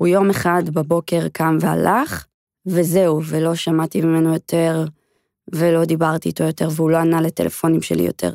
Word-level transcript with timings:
הוא 0.00 0.08
יום 0.08 0.30
אחד 0.30 0.62
בבוקר 0.72 1.28
קם 1.28 1.56
והלך, 1.60 2.26
וזהו, 2.66 3.20
ולא 3.24 3.54
שמעתי 3.54 4.00
ממנו 4.00 4.34
יותר, 4.34 4.84
ולא 5.52 5.84
דיברתי 5.84 6.28
איתו 6.28 6.44
יותר, 6.44 6.68
והוא 6.72 6.90
לא 6.90 6.96
ענה 6.96 7.20
לטלפונים 7.20 7.82
שלי 7.82 8.02
יותר. 8.02 8.34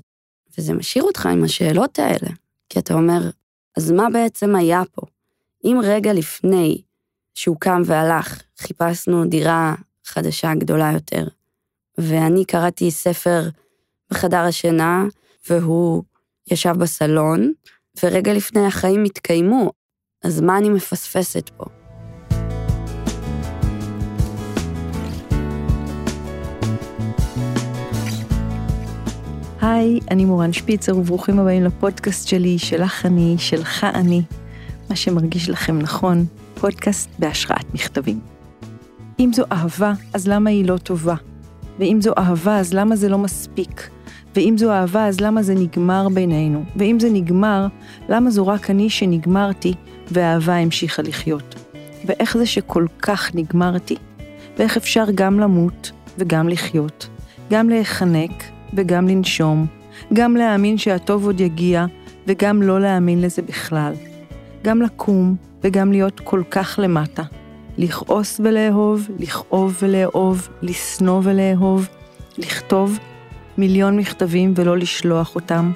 וזה 0.57 0.73
משאיר 0.73 1.03
אותך 1.03 1.25
עם 1.25 1.43
השאלות 1.43 1.99
האלה, 1.99 2.29
כי 2.69 2.79
אתה 2.79 2.93
אומר, 2.93 3.29
אז 3.77 3.91
מה 3.91 4.07
בעצם 4.13 4.55
היה 4.55 4.81
פה? 4.91 5.01
אם 5.63 5.79
רגע 5.83 6.13
לפני 6.13 6.81
שהוא 7.35 7.57
קם 7.59 7.81
והלך, 7.85 8.41
חיפשנו 8.57 9.25
דירה 9.25 9.75
חדשה 10.05 10.55
גדולה 10.55 10.91
יותר, 10.93 11.27
ואני 11.97 12.45
קראתי 12.45 12.91
ספר 12.91 13.49
בחדר 14.09 14.41
השינה, 14.41 15.05
והוא 15.49 16.03
ישב 16.51 16.73
בסלון, 16.79 17.53
ורגע 18.03 18.33
לפני 18.33 18.65
החיים 18.65 19.03
התקיימו, 19.03 19.71
אז 20.23 20.41
מה 20.41 20.57
אני 20.57 20.69
מפספסת 20.69 21.49
פה? 21.57 21.65
היי, 29.61 29.99
אני 30.11 30.25
מורן 30.25 30.53
שפיצר 30.53 30.97
וברוכים 30.97 31.39
הבאים 31.39 31.63
לפודקאסט 31.63 32.27
שלי, 32.27 32.59
שלך 32.59 33.05
אני, 33.05 33.35
שלך 33.37 33.83
אני, 33.83 34.21
מה 34.89 34.95
שמרגיש 34.95 35.49
לכם 35.49 35.79
נכון, 35.79 36.25
פודקאסט 36.53 37.09
בהשראת 37.19 37.73
מכתבים. 37.73 38.19
אם 39.19 39.31
זו 39.33 39.43
אהבה, 39.51 39.93
אז 40.13 40.27
למה 40.27 40.49
היא 40.49 40.65
לא 40.65 40.77
טובה? 40.77 41.15
ואם 41.79 41.99
זו 42.01 42.13
אהבה, 42.17 42.59
אז 42.59 42.73
למה 42.73 42.95
זה 42.95 43.09
לא 43.09 43.17
מספיק? 43.17 43.89
ואם 44.35 44.55
זו 44.57 44.71
אהבה, 44.71 45.07
אז 45.07 45.21
למה 45.21 45.43
זה 45.43 45.55
נגמר 45.55 46.09
בינינו? 46.09 46.63
ואם 46.75 46.99
זה 46.99 47.09
נגמר, 47.09 47.67
למה 48.09 48.29
זו 48.29 48.47
רק 48.47 48.69
אני 48.69 48.89
שנגמרתי 48.89 49.73
והאהבה 50.11 50.55
המשיכה 50.55 51.01
לחיות? 51.01 51.55
ואיך 52.05 52.37
זה 52.37 52.45
שכל 52.45 52.85
כך 53.01 53.35
נגמרתי? 53.35 53.95
ואיך 54.57 54.77
אפשר 54.77 55.03
גם 55.15 55.39
למות 55.39 55.91
וגם 56.17 56.49
לחיות, 56.49 57.07
גם 57.51 57.69
להיחנק 57.69 58.43
וגם 58.73 59.07
לנשום, 59.07 59.65
גם 60.13 60.35
להאמין 60.35 60.77
שהטוב 60.77 61.25
עוד 61.25 61.41
יגיע 61.41 61.85
וגם 62.27 62.61
לא 62.61 62.79
להאמין 62.81 63.21
לזה 63.21 63.41
בכלל. 63.41 63.93
גם 64.63 64.81
לקום 64.81 65.35
וגם 65.63 65.91
להיות 65.91 66.19
כל 66.19 66.41
כך 66.51 66.79
למטה. 66.83 67.23
לכעוס 67.77 68.39
ולאהוב, 68.43 69.07
לכאוב 69.19 69.77
ולאהוב, 69.81 70.49
לשנוא 70.61 71.21
ולאהוב, 71.23 71.87
לכתוב 72.37 72.99
מיליון 73.57 73.97
מכתבים 73.97 74.53
ולא 74.55 74.77
לשלוח 74.77 75.35
אותם, 75.35 75.71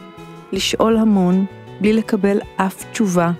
לשאול 0.51 0.97
המון 0.97 1.45
בלי 1.81 1.93
לקבל 1.93 2.37
אף 2.55 2.85
תשובה, 2.91 3.31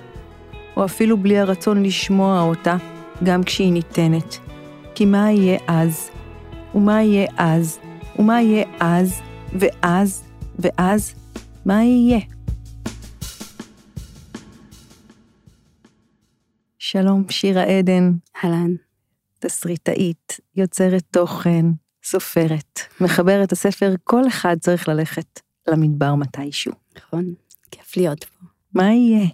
או 0.79 0.85
אפילו 0.85 1.17
בלי 1.17 1.39
הרצון 1.39 1.83
לשמוע 1.83 2.41
אותה, 2.41 2.77
גם 3.23 3.43
כשהיא 3.43 3.73
ניתנת. 3.73 4.37
כי 4.95 5.05
מה 5.05 5.31
יהיה 5.31 5.59
אז? 5.67 6.09
ומה 6.75 7.01
יהיה 7.01 7.27
אז? 7.37 7.79
ומה 8.19 8.41
יהיה 8.41 8.65
אז? 8.79 9.21
ואז? 9.59 10.23
ואז? 10.59 11.13
מה 11.65 11.83
יהיה? 11.83 12.19
שלום, 16.77 17.23
שירה 17.29 17.63
עדן. 17.63 18.11
אהלן. 18.43 18.71
תסריטאית, 19.39 20.39
יוצרת 20.55 21.03
תוכן, 21.11 21.65
סופרת, 22.03 22.79
מחברת 23.01 23.51
הספר 23.51 23.93
"כל 24.03 24.27
אחד 24.27 24.57
צריך 24.59 24.87
ללכת 24.87 25.39
למדבר 25.67 26.15
מתישהו". 26.15 26.73
נכון, 26.97 27.33
כיף 27.71 27.97
להיות 27.97 28.23
פה. 28.23 28.45
מה 28.73 28.93
יהיה? 28.93 29.27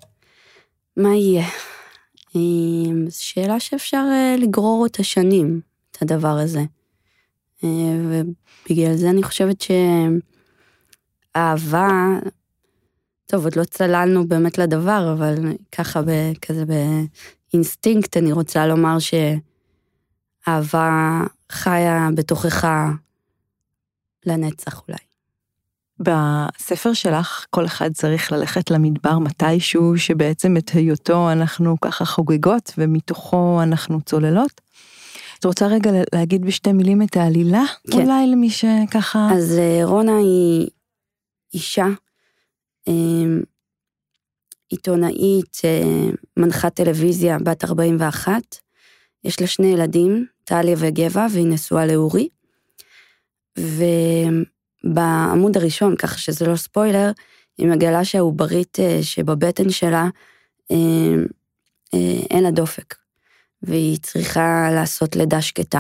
מה 0.98 1.16
יהיה? 1.16 1.48
אמ, 2.36 3.10
זו 3.10 3.24
שאלה 3.24 3.60
שאפשר 3.60 4.06
אה, 4.12 4.36
לגרור 4.38 4.84
אותה 4.84 5.04
שנים, 5.04 5.62
את 5.92 6.02
הדבר 6.02 6.28
הזה. 6.28 6.64
אה, 7.64 7.70
ובגלל 7.70 8.96
זה 8.96 9.10
אני 9.10 9.24
חושבת 9.24 9.66
שאהבה, 11.36 11.90
טוב, 13.26 13.44
עוד 13.44 13.56
לא 13.56 13.64
צללנו 13.64 14.28
באמת 14.28 14.58
לדבר, 14.58 15.14
אבל 15.18 15.36
ככה 15.72 16.02
כזה 16.42 16.64
באינסטינקט, 16.66 18.18
אני 18.18 18.32
רוצה 18.32 18.68
לומר 18.68 18.98
שאהבה 20.48 21.22
חיה 21.52 22.10
בתוכך 22.16 22.68
לנצח 24.26 24.82
אולי. 24.88 25.15
בספר 26.00 26.94
שלך, 26.94 27.46
כל 27.50 27.66
אחד 27.66 27.94
צריך 27.94 28.32
ללכת 28.32 28.72
למדבר 28.72 29.20
מתישהו, 29.20 29.98
שבעצם 29.98 30.58
את 30.58 30.70
היותו 30.70 31.32
אנחנו 31.32 31.76
ככה 31.82 32.06
חוגגות, 32.06 32.72
ומתוכו 32.78 33.60
אנחנו 33.64 34.02
צוללות. 34.02 34.62
את 35.40 35.46
רוצה 35.46 35.68
רגע 35.68 35.92
להגיד 36.14 36.46
בשתי 36.46 36.74
מילים 36.74 37.02
את 37.02 37.18
העלילה? 37.18 37.64
כן. 37.92 37.98
אולי 37.98 38.28
למי 38.28 38.50
שככה... 38.50 39.30
אז 39.34 39.58
אה, 39.60 39.82
רונה 39.84 40.18
היא 40.18 40.68
אישה, 41.54 41.88
אמ, 42.88 43.42
עיתונאית, 44.70 45.62
אה, 45.66 46.10
מנחת 46.38 46.74
טלוויזיה, 46.76 47.38
בת 47.40 47.66
41. 47.66 48.42
יש 49.24 49.42
לה 49.42 49.48
שני 49.48 49.68
ילדים, 49.68 50.26
טליה 50.44 50.76
וגבע, 50.80 51.28
והיא 51.32 51.48
נשואה 51.48 51.86
לאורי. 51.86 52.28
ובעמוד 54.86 55.58
הראשון, 55.58 55.96
ככה 55.96 56.18
שזה 56.18 56.46
לא 56.46 56.56
ספוילר, 56.56 57.12
היא 57.58 57.68
מגלה 57.68 58.06
שהעוברית 58.06 58.80
אה, 58.80 59.00
שבבטן 59.04 59.70
שלה, 59.70 60.10
אין 62.32 62.44
לה 62.44 62.52
דופק. 62.52 62.96
והיא 63.62 64.00
צריכה 64.02 64.70
לעשות 64.72 65.16
לידה 65.16 65.42
שקטה. 65.42 65.80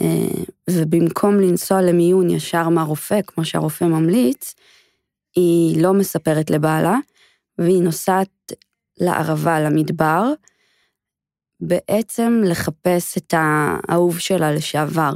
אה, 0.00 0.42
ובמקום 0.70 1.40
לנסוע 1.40 1.82
למיון 1.82 2.30
ישר 2.30 2.68
מהרופא, 2.68 3.20
כמו 3.26 3.44
שהרופא 3.44 3.84
ממליץ, 3.84 4.54
היא 5.36 5.82
לא 5.82 5.92
מספרת 5.92 6.50
לבעלה, 6.50 6.96
והיא 7.58 7.82
נוסעת 7.82 8.52
לערבה, 9.00 9.60
למדבר, 9.60 10.32
בעצם 11.60 12.42
לחפש 12.46 13.18
את 13.18 13.34
האהוב 13.36 14.18
שלה 14.18 14.52
לשעבר, 14.52 15.12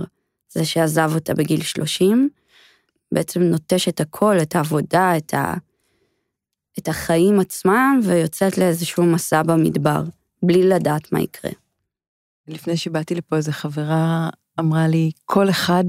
זה 0.48 0.64
שעזב 0.64 1.10
אותה 1.14 1.34
בגיל 1.34 1.62
30, 1.62 2.28
בעצם 3.12 3.42
נוטש 3.42 3.88
את 3.88 4.00
הכל, 4.00 4.36
את 4.42 4.56
העבודה, 4.56 5.16
את, 5.16 5.34
ה... 5.34 5.54
את 6.78 6.88
החיים 6.88 7.40
עצמם, 7.40 8.00
ויוצאת 8.04 8.58
לאיזשהו 8.58 9.04
מסע 9.04 9.42
במדבר, 9.42 10.02
בלי 10.42 10.68
לדעת 10.68 11.12
מה 11.12 11.20
יקרה. 11.20 11.50
לפני 12.48 12.76
שבאתי 12.76 13.14
לפה 13.14 13.36
איזה 13.36 13.52
חברה 13.52 14.28
אמרה 14.60 14.88
לי, 14.88 15.10
כל 15.24 15.50
אחד 15.50 15.84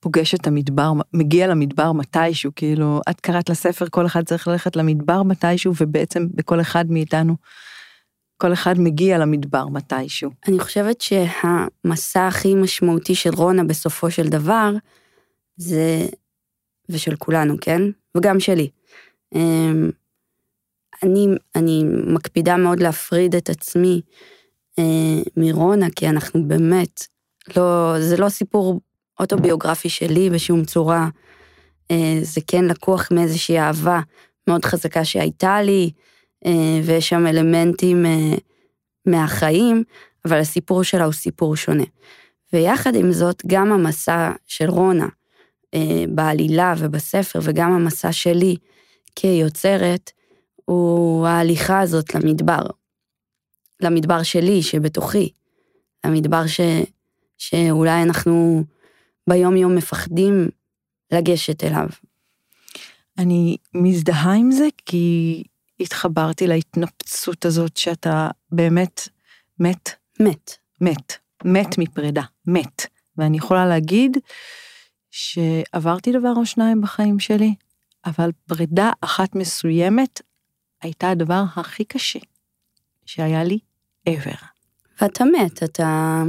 פוגש 0.00 0.34
את 0.34 0.46
המדבר, 0.46 0.92
מגיע 1.12 1.46
למדבר 1.46 1.92
מתישהו, 1.92 2.52
כאילו, 2.56 3.00
את 3.10 3.20
קראת 3.20 3.50
לספר, 3.50 3.86
כל 3.90 4.06
אחד 4.06 4.24
צריך 4.24 4.48
ללכת 4.48 4.76
למדבר 4.76 5.22
מתישהו, 5.22 5.72
ובעצם 5.80 6.26
בכל 6.34 6.60
אחד 6.60 6.90
מאיתנו, 6.90 7.36
כל 8.36 8.52
אחד 8.52 8.74
מגיע 8.78 9.18
למדבר 9.18 9.68
מתישהו. 9.68 10.30
אני 10.48 10.58
חושבת 10.58 11.00
שהמסע 11.00 12.26
הכי 12.26 12.54
משמעותי 12.54 13.14
של 13.14 13.30
רונה 13.34 13.64
בסופו 13.64 14.10
של 14.10 14.28
דבר, 14.28 14.74
זה, 15.56 16.06
ושל 16.88 17.16
כולנו, 17.16 17.54
כן? 17.60 17.82
וגם 18.16 18.40
שלי. 18.40 18.68
אמ, 19.34 19.90
אני, 21.02 21.26
אני 21.54 21.84
מקפידה 22.06 22.56
מאוד 22.56 22.80
להפריד 22.80 23.34
את 23.34 23.50
עצמי 23.50 24.00
אה, 24.78 25.22
מרונה, 25.36 25.86
כי 25.96 26.08
אנחנו 26.08 26.48
באמת, 26.48 27.06
לא, 27.56 27.94
זה 28.00 28.16
לא 28.16 28.28
סיפור 28.28 28.80
אוטוביוגרפי 29.20 29.88
שלי 29.88 30.30
בשום 30.30 30.64
צורה, 30.64 31.08
אה, 31.90 32.18
זה 32.22 32.40
כן 32.46 32.64
לקוח 32.64 33.08
מאיזושהי 33.10 33.58
אהבה 33.58 34.00
מאוד 34.48 34.64
חזקה 34.64 35.04
שהייתה 35.04 35.62
לי, 35.62 35.90
אה, 36.46 36.80
ויש 36.84 37.08
שם 37.08 37.26
אלמנטים 37.26 38.06
מהחיים, 39.06 39.84
אבל 40.24 40.38
הסיפור 40.38 40.82
שלה 40.82 41.04
הוא 41.04 41.12
סיפור 41.12 41.56
שונה. 41.56 41.84
ויחד 42.52 42.94
עם 42.94 43.12
זאת, 43.12 43.42
גם 43.46 43.72
המסע 43.72 44.32
של 44.46 44.70
רונה, 44.70 45.06
בעלילה 46.08 46.74
ובספר, 46.78 47.38
וגם 47.42 47.72
המסע 47.72 48.12
שלי 48.12 48.56
כיוצרת, 49.16 50.10
הוא 50.64 51.26
ההליכה 51.26 51.80
הזאת 51.80 52.14
למדבר. 52.14 52.62
למדבר 53.80 54.22
שלי, 54.22 54.62
שבתוכי, 54.62 55.32
למדבר 56.06 56.46
ש, 56.46 56.60
שאולי 57.38 58.02
אנחנו 58.02 58.64
ביום 59.28 59.56
יום 59.56 59.74
מפחדים 59.74 60.48
לגשת 61.12 61.64
אליו. 61.64 61.86
אני 63.18 63.56
מזדהה 63.74 64.34
עם 64.34 64.50
זה 64.50 64.68
כי 64.86 65.42
התחברתי 65.80 66.46
להתנפצות 66.46 67.44
הזאת 67.44 67.76
שאתה 67.76 68.28
באמת 68.52 69.08
מת. 69.60 69.90
מת. 70.20 70.50
מת. 70.80 71.12
מת 71.44 71.78
מפרידה. 71.78 72.22
מת. 72.46 72.86
ואני 73.16 73.36
יכולה 73.36 73.66
להגיד 73.66 74.16
שעברתי 75.10 76.12
דבר 76.12 76.32
או 76.36 76.46
שניים 76.46 76.80
בחיים 76.80 77.18
שלי, 77.18 77.54
אבל 78.06 78.30
פרידה 78.46 78.92
אחת 79.00 79.34
מסוימת 79.34 80.20
הייתה 80.82 81.10
הדבר 81.10 81.42
הכי 81.56 81.84
קשה 81.84 82.18
שהיה 83.06 83.44
לי 83.44 83.58
ever. 84.08 84.44
ואתה 85.00 85.24
מת, 85.24 85.62
אתה... 85.62 86.22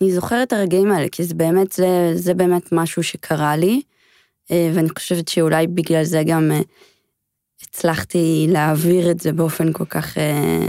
אני 0.00 0.12
זוכרת 0.12 0.48
את 0.48 0.52
הרגעים 0.52 0.92
האלה, 0.92 1.08
כי 1.08 1.24
זה 1.24 1.34
באמת, 1.34 1.72
זה, 1.72 2.10
זה 2.14 2.34
באמת 2.34 2.72
משהו 2.72 3.02
שקרה 3.02 3.56
לי, 3.56 3.82
אה, 4.50 4.70
ואני 4.74 4.88
חושבת 4.88 5.28
שאולי 5.28 5.66
בגלל 5.66 6.04
זה 6.04 6.22
גם 6.26 6.50
אה, 6.52 6.60
הצלחתי 7.62 8.46
להעביר 8.48 9.10
את 9.10 9.20
זה 9.20 9.32
באופן 9.32 9.72
כל 9.72 9.84
כך... 9.84 10.18
אה, 10.18 10.68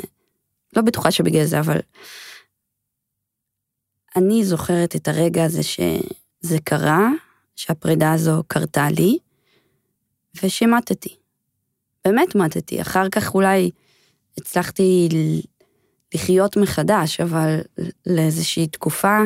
לא 0.76 0.82
בטוחה 0.82 1.12
שבגלל 1.12 1.46
זה, 1.46 1.60
אבל... 1.60 1.80
אני 4.20 4.46
זוכרת 4.46 4.96
את 4.96 5.08
הרגע 5.08 5.44
הזה 5.44 5.64
שזה 5.64 6.60
קרה, 6.64 7.10
שהפרידה 7.56 8.14
הזו 8.14 8.44
קרתה 8.48 8.88
לי, 8.90 9.18
ושמטתי. 10.44 11.16
באמת 12.06 12.36
מתתי. 12.36 12.82
אחר 12.82 13.10
כך 13.10 13.36
אולי 13.36 13.72
הצלחתי 14.38 15.10
לחיות 16.14 16.58
מחדש, 16.58 17.20
אבל 17.20 17.60
לאיזושהי 18.06 18.68
תקופה 18.68 19.18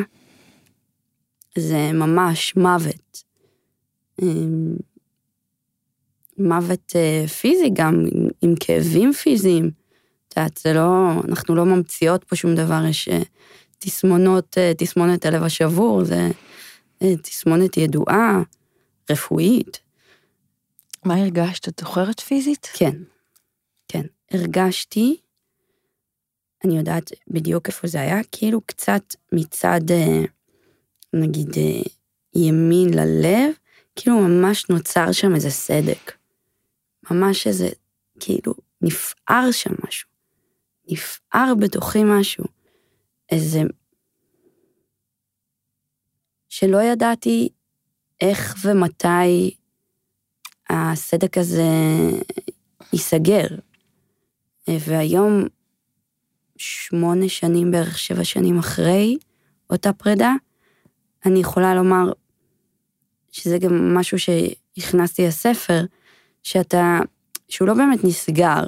זה 1.58 1.92
ממש 1.94 2.56
מוות. 2.56 3.24
אמ, 4.22 4.76
מוות 6.38 6.94
אה, 6.96 7.28
פיזי 7.28 7.70
גם, 7.74 8.06
עם 8.42 8.54
כאבים 8.60 9.14
פיזיים. 9.14 9.72
את 10.28 10.38
יודעת, 10.38 10.58
זה 10.58 10.74
לא, 10.74 11.12
אנחנו 11.28 11.56
לא 11.56 11.66
ממציאות 11.66 12.24
פה 12.24 12.36
שום 12.36 12.56
דבר, 12.56 12.84
יש 12.90 13.08
אה, 13.08 13.22
תסמונות, 13.86 14.58
אה, 14.58 14.72
תסמונת 14.78 15.26
הלב 15.26 15.44
השבור, 15.44 16.04
זה 16.04 16.30
תסמונת 17.00 17.78
ידועה, 17.78 18.42
רפואית. 19.12 19.80
מה 21.06 21.16
הרגשת? 21.16 21.68
את 21.68 21.80
זוכרת 21.80 22.20
פיזית? 22.20 22.70
כן, 22.74 22.92
כן. 23.88 24.02
הרגשתי, 24.32 25.18
אני 26.66 26.78
יודעת 26.78 27.12
בדיוק 27.28 27.68
איפה 27.68 27.88
זה 27.88 28.02
היה, 28.02 28.18
כאילו 28.32 28.62
קצת 28.62 29.04
מצד, 29.32 29.82
נגיד, 31.14 31.50
ימין 32.36 32.94
ללב, 32.94 33.52
כאילו 33.96 34.20
ממש 34.20 34.70
נוצר 34.70 35.12
שם 35.12 35.36
איזה 35.36 35.50
סדק. 35.50 36.12
ממש 37.12 37.48
איזה, 37.48 37.70
כאילו, 38.20 38.54
נפער 38.82 39.52
שם 39.52 39.74
משהו. 39.88 40.10
נפער 40.90 41.54
בתוכי 41.60 42.04
משהו. 42.04 42.44
איזה... 43.34 43.62
שלא 46.50 46.84
ידעתי 46.84 47.50
איך 48.22 48.56
ומתי 48.64 49.56
הסדק 50.70 51.38
הזה 51.38 51.64
ייסגר. 52.94 53.48
והיום, 54.68 55.44
שמונה 56.58 57.30
שנים, 57.30 57.72
בערך 57.72 58.00
שבע 58.00 58.24
שנים 58.24 58.60
אחרי 58.60 59.18
אותה 59.70 59.94
פרידה, 59.94 60.34
אני 61.26 61.40
יכולה 61.40 61.76
לומר 61.76 62.12
שזה 63.32 63.58
גם 63.58 63.96
משהו 63.96 64.18
שהכנסתי 64.20 65.28
לספר, 65.28 65.86
שאתה, 66.44 67.00
שהוא 67.50 67.68
לא 67.68 67.74
באמת 67.74 68.04
נסגר. 68.04 68.64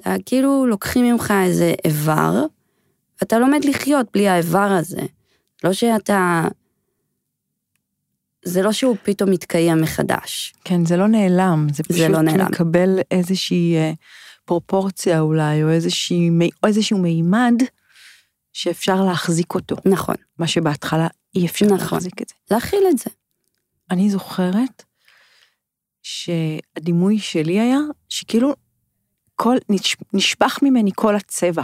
אתה 0.00 0.14
כאילו 0.26 0.66
לוקחים 0.66 1.04
ממך 1.04 1.34
איזה 1.44 1.74
איבר, 1.84 2.46
ואתה 3.20 3.38
לומד 3.38 3.64
לחיות 3.64 4.06
בלי 4.12 4.28
האיבר 4.28 4.76
הזה. 4.80 5.00
לא 5.64 5.72
שאתה... 5.72 6.48
זה 8.44 8.62
לא 8.62 8.72
שהוא 8.72 8.96
פתאום 9.02 9.30
מתקיים 9.30 9.80
מחדש. 9.80 10.54
כן, 10.64 10.84
זה 10.84 10.96
לא 10.96 11.06
נעלם, 11.06 11.66
זה 11.72 11.82
פשוט 11.82 11.96
זה 11.96 12.08
לא 12.08 12.20
נעלם. 12.22 12.46
מקבל 12.46 12.98
איזושהי 13.10 13.76
אה, 13.76 13.92
פרופורציה 14.44 15.20
אולי, 15.20 15.62
או, 15.62 15.70
איזושהי, 15.70 16.30
איזשהו 16.66 16.98
מימד 16.98 17.54
שאפשר 18.52 19.04
להחזיק 19.04 19.54
אותו. 19.54 19.76
נכון. 19.84 20.14
מה 20.38 20.46
שבהתחלה 20.46 21.08
אי 21.34 21.46
אפשר 21.46 21.66
נכון. 21.66 21.78
להחזיק 21.78 22.22
את 22.22 22.28
זה. 22.28 22.34
להכיל 22.50 22.82
את 22.90 22.98
זה. 22.98 23.10
אני 23.90 24.10
זוכרת 24.10 24.84
שהדימוי 26.02 27.18
שלי 27.18 27.60
היה 27.60 27.78
שכאילו 28.08 28.54
כל, 29.36 29.56
נשפך 30.12 30.58
ממני 30.62 30.90
כל 30.94 31.16
הצבע. 31.16 31.62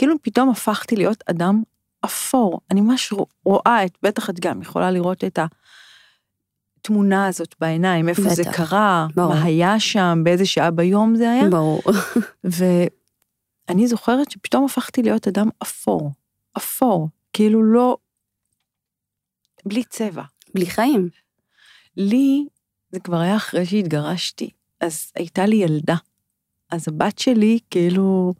כאילו 0.00 0.14
פתאום 0.22 0.50
הפכתי 0.50 0.96
להיות 0.96 1.24
אדם 1.30 1.62
אפור. 2.04 2.60
אני 2.70 2.80
ממש 2.80 3.12
רואה 3.44 3.84
את, 3.84 3.98
בטח 4.02 4.30
את 4.30 4.40
גם 4.40 4.62
יכולה 4.62 4.90
לראות 4.90 5.24
את 5.24 5.38
התמונה 6.78 7.26
הזאת 7.26 7.54
בעיניים, 7.60 8.08
איפה 8.08 8.22
בטח. 8.22 8.34
זה 8.34 8.42
קרה, 8.52 9.06
ברור. 9.14 9.34
מה 9.34 9.42
היה 9.42 9.80
שם, 9.80 10.20
באיזה 10.24 10.46
שעה 10.46 10.70
ביום 10.70 11.16
זה 11.16 11.30
היה. 11.30 11.48
ברור. 11.48 11.82
ואני 13.68 13.86
זוכרת 13.86 14.30
שפתאום 14.30 14.64
הפכתי 14.64 15.02
להיות 15.02 15.28
אדם 15.28 15.48
אפור. 15.62 16.10
אפור. 16.56 17.08
כאילו 17.32 17.62
לא... 17.62 17.96
בלי 19.64 19.84
צבע. 19.84 20.22
בלי 20.54 20.66
חיים. 20.66 21.08
לי, 21.96 22.46
זה 22.92 23.00
כבר 23.00 23.16
היה 23.16 23.36
אחרי 23.36 23.66
שהתגרשתי, 23.66 24.50
אז 24.80 25.12
הייתה 25.14 25.46
לי 25.46 25.56
ילדה. 25.56 25.96
אז 26.70 26.88
הבת 26.88 27.18
שלי, 27.18 27.58
כאילו, 27.70 28.34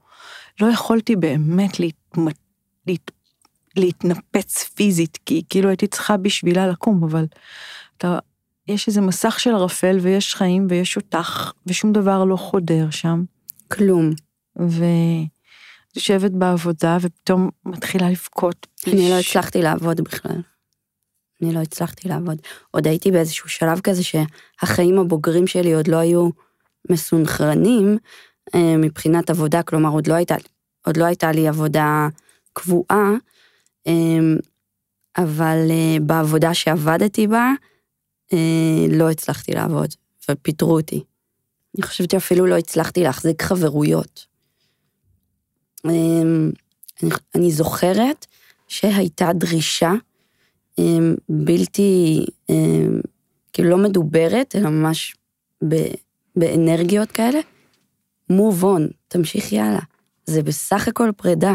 לא 0.61 0.67
יכולתי 0.67 1.17
באמת 1.17 1.81
להתמת... 1.81 2.37
להת... 2.87 3.11
להתנפץ 3.77 4.65
פיזית, 4.65 5.19
כי 5.27 5.43
כאילו 5.49 5.69
הייתי 5.69 5.87
צריכה 5.87 6.17
בשבילה 6.17 6.67
לקום, 6.67 7.05
אבל 7.05 7.27
אתה, 7.97 8.19
יש 8.69 8.89
איזה 8.89 9.01
מסך 9.01 9.41
של 9.41 9.51
ערפל 9.55 9.99
ויש 10.01 10.35
חיים 10.35 10.67
ויש 10.71 10.97
אותך, 10.97 11.53
ושום 11.67 11.93
דבר 11.93 12.25
לא 12.25 12.37
חודר 12.37 12.91
שם. 12.91 13.25
כלום. 13.69 14.11
ויושבת 15.97 16.31
בעבודה 16.31 16.99
ופתאום 17.01 17.51
מתחילה 17.67 18.11
לבכות. 18.11 18.67
אני 18.87 19.11
לא 19.11 19.15
הצלחתי 19.15 19.63
לעבוד 19.63 20.01
בכלל. 20.01 20.43
אני 21.43 21.55
לא 21.55 21.61
הצלחתי 21.61 22.09
לעבוד. 22.09 22.39
עוד 22.71 22.87
הייתי 22.87 23.11
באיזשהו 23.11 23.49
שלב 23.49 23.81
כזה 23.81 24.03
שהחיים 24.05 24.99
הבוגרים 24.99 25.47
שלי 25.47 25.75
עוד 25.75 25.89
לא 25.89 25.97
היו 25.97 26.31
מסונכרנים 26.91 27.99
מבחינת 28.57 29.31
עבודה, 29.31 29.63
כלומר 29.63 29.91
עוד 29.91 30.07
לא 30.07 30.15
הייתה, 30.15 30.35
עוד 30.87 30.97
לא 30.97 31.05
הייתה 31.05 31.33
לי 31.33 31.49
עבודה 31.49 32.09
קבועה, 32.53 33.13
אה, 33.87 33.93
אבל 35.19 35.67
אה, 35.71 35.97
בעבודה 36.03 36.55
שעבדתי 36.55 37.27
בה, 37.27 37.53
לא 38.91 39.11
הצלחתי 39.11 39.53
לעבוד, 39.53 39.95
ופיטרו 40.31 40.73
אותי. 40.73 41.05
אני 41.77 41.83
חושבת 41.83 42.11
שאפילו 42.11 42.47
לא 42.47 42.57
הצלחתי 42.57 43.03
להחזיק 43.03 43.43
חברויות. 43.43 44.27
אני, 45.85 46.23
אני 47.35 47.51
זוכרת 47.51 48.27
שהייתה 48.69 49.33
דרישה 49.33 49.93
בלתי, 51.29 52.27
כאילו 53.53 53.71
לא 53.71 53.79
מדוברת, 53.79 54.57
אלא 54.57 54.71
ממש 54.71 55.17
באנרגיות 56.37 57.13
כאלה, 57.13 57.41
move 58.31 58.63
on, 58.63 58.93
תמשיכי 59.09 59.61
הלאה. 59.61 59.83
זה 60.27 60.43
בסך 60.43 60.89
הכל 60.89 61.11
פרידה. 61.17 61.55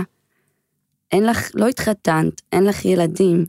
אין 1.11 1.25
לך, 1.25 1.51
לא 1.53 1.67
התחתנת, 1.67 2.41
אין 2.51 2.63
לך 2.63 2.85
ילדים. 2.85 3.45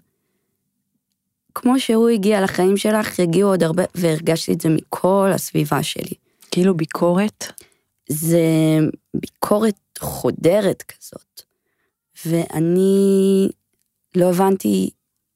כמו 1.54 1.80
שהוא 1.80 2.08
הגיע 2.08 2.40
לחיים 2.40 2.76
שלך, 2.76 3.18
יגיעו 3.18 3.50
עוד 3.50 3.62
הרבה, 3.62 3.82
והרגשתי 3.94 4.52
את 4.52 4.60
זה 4.60 4.68
מכל 4.68 5.30
הסביבה 5.34 5.82
שלי. 5.82 6.14
כאילו 6.50 6.76
ביקורת? 6.76 7.44
זה 8.08 8.40
ביקורת 9.14 9.98
חודרת 9.98 10.82
כזאת. 10.82 11.42
ואני 12.26 13.48
לא 14.14 14.30
הבנתי 14.30 14.90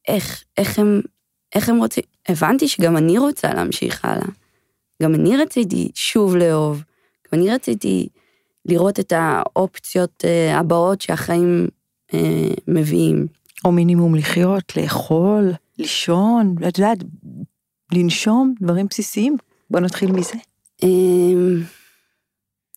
איך, 0.08 0.44
איך 0.56 0.78
הם, 0.78 1.00
איך 1.54 1.68
הם 1.68 1.78
רוצים, 1.78 2.04
הבנתי 2.28 2.68
שגם 2.68 2.96
אני 2.96 3.18
רוצה 3.18 3.54
להמשיך 3.54 4.04
הלאה. 4.04 4.28
גם 5.02 5.14
אני 5.14 5.36
רציתי 5.36 5.90
שוב 5.94 6.36
לאהוב, 6.36 6.82
גם 7.32 7.40
אני 7.40 7.50
רציתי 7.50 8.08
לראות 8.64 9.00
את 9.00 9.12
האופציות 9.16 10.24
uh, 10.24 10.56
הבאות 10.56 11.00
שהחיים 11.00 11.66
uh, 12.12 12.16
מביאים. 12.68 13.26
או 13.64 13.72
מינימום 13.72 14.14
לחיות, 14.14 14.76
לאכול, 14.76 15.52
לישון, 15.78 16.54
את 16.68 16.78
יודעת, 16.78 16.98
לנשום, 17.92 18.54
דברים 18.60 18.86
בסיסיים. 18.86 19.36
בוא 19.70 19.80
נתחיל 19.80 20.12
מזה. 20.12 20.34
Um, 20.82 21.64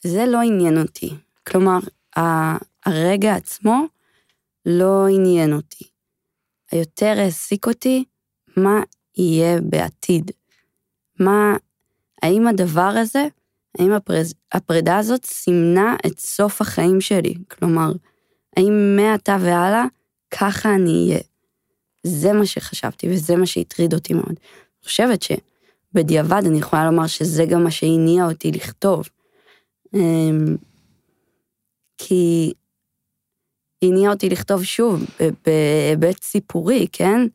זה 0.03 0.25
לא 0.25 0.41
עניין 0.41 0.77
אותי. 0.77 1.09
כלומר, 1.47 1.79
הרגע 2.85 3.35
עצמו 3.35 3.85
לא 4.65 5.07
עניין 5.07 5.53
אותי. 5.53 5.85
היותר 6.71 7.13
העסיק 7.17 7.67
אותי 7.67 8.03
מה 8.57 8.81
יהיה 9.17 9.61
בעתיד. 9.61 10.31
מה, 11.19 11.55
האם 12.21 12.47
הדבר 12.47 12.93
הזה, 13.01 13.27
האם 13.79 13.91
הפרז, 13.91 14.33
הפרידה 14.51 14.97
הזאת 14.97 15.25
סימנה 15.25 15.95
את 16.05 16.19
סוף 16.19 16.61
החיים 16.61 17.01
שלי? 17.01 17.33
כלומר, 17.51 17.91
האם 18.57 18.95
מעתה 18.95 19.37
והלאה 19.41 19.85
ככה 20.31 20.75
אני 20.75 21.07
אהיה? 21.09 21.19
זה 22.03 22.33
מה 22.33 22.45
שחשבתי 22.45 23.09
וזה 23.09 23.35
מה 23.35 23.45
שהטריד 23.45 23.93
אותי 23.93 24.13
מאוד. 24.13 24.27
אני 24.27 24.85
חושבת 24.85 25.21
שבדיעבד 25.21 26.41
אני 26.45 26.57
יכולה 26.57 26.85
לומר 26.85 27.07
שזה 27.07 27.45
גם 27.45 27.63
מה 27.63 27.71
שהניע 27.71 28.25
אותי 28.25 28.51
לכתוב. 28.51 29.09
אמ, 29.93 30.55
כי 31.97 32.53
הניע 33.81 34.09
אותי 34.09 34.29
לכתוב 34.29 34.63
שוב, 34.63 35.05
בהיבט 35.45 36.23
סיפורי, 36.23 36.87
כן? 36.91 37.27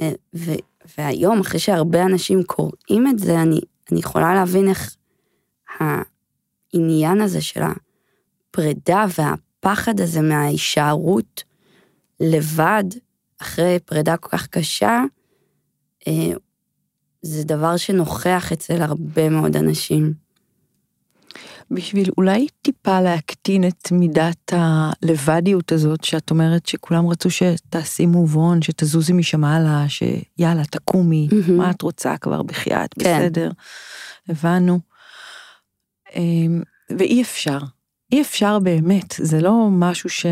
אה, 0.00 0.12
והיום, 0.98 1.40
אחרי 1.40 1.60
שהרבה 1.60 2.02
אנשים 2.02 2.42
קוראים 2.42 3.08
את 3.10 3.18
זה, 3.18 3.42
אני, 3.42 3.60
אני 3.92 4.00
יכולה 4.00 4.34
להבין 4.34 4.68
איך 4.68 4.96
העניין 5.80 7.20
הזה 7.20 7.40
של 7.40 7.60
הפרידה 7.62 9.04
והפחד 9.18 10.00
הזה 10.00 10.20
מההישארות 10.20 11.44
לבד, 12.20 12.84
אחרי 13.42 13.78
פרידה 13.84 14.16
כל 14.16 14.28
כך 14.28 14.46
קשה, 14.46 15.02
אה, 16.08 16.32
זה 17.22 17.44
דבר 17.44 17.76
שנוכח 17.76 18.52
אצל 18.52 18.82
הרבה 18.82 19.28
מאוד 19.28 19.56
אנשים. 19.56 20.26
בשביל 21.70 22.10
אולי 22.18 22.46
טיפה 22.62 23.00
להקטין 23.00 23.68
את 23.68 23.92
מידת 23.92 24.52
הלבדיות 24.52 25.72
הזאת, 25.72 26.04
שאת 26.04 26.30
אומרת 26.30 26.66
שכולם 26.66 27.06
רצו 27.08 27.30
שתעשי 27.30 28.06
מובון, 28.06 28.62
שתזוזי 28.62 29.12
משם 29.12 29.44
הלאה, 29.44 29.84
שיאללה, 29.88 30.64
תקומי, 30.64 31.28
mm-hmm. 31.30 31.52
מה 31.52 31.70
את 31.70 31.82
רוצה 31.82 32.16
כבר 32.16 32.42
בחייאת, 32.42 32.94
כן. 32.94 33.18
בסדר, 33.18 33.50
הבנו. 34.28 34.80
אמ, 36.16 36.62
ואי 36.98 37.22
אפשר, 37.22 37.58
אי 38.12 38.22
אפשר 38.22 38.58
באמת, 38.58 39.14
זה 39.18 39.40
לא 39.40 39.68
משהו 39.70 40.10
ש... 40.10 40.26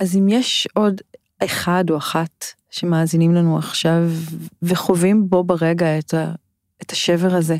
אז 0.00 0.16
אם 0.16 0.28
יש 0.28 0.68
עוד 0.74 1.00
אחד 1.44 1.84
או 1.90 1.96
אחת 1.96 2.44
שמאזינים 2.70 3.34
לנו 3.34 3.58
עכשיו 3.58 4.02
וחווים 4.62 5.30
בו 5.30 5.44
ברגע 5.44 5.98
את, 5.98 6.14
ה... 6.14 6.32
את 6.82 6.90
השבר 6.90 7.34
הזה, 7.34 7.56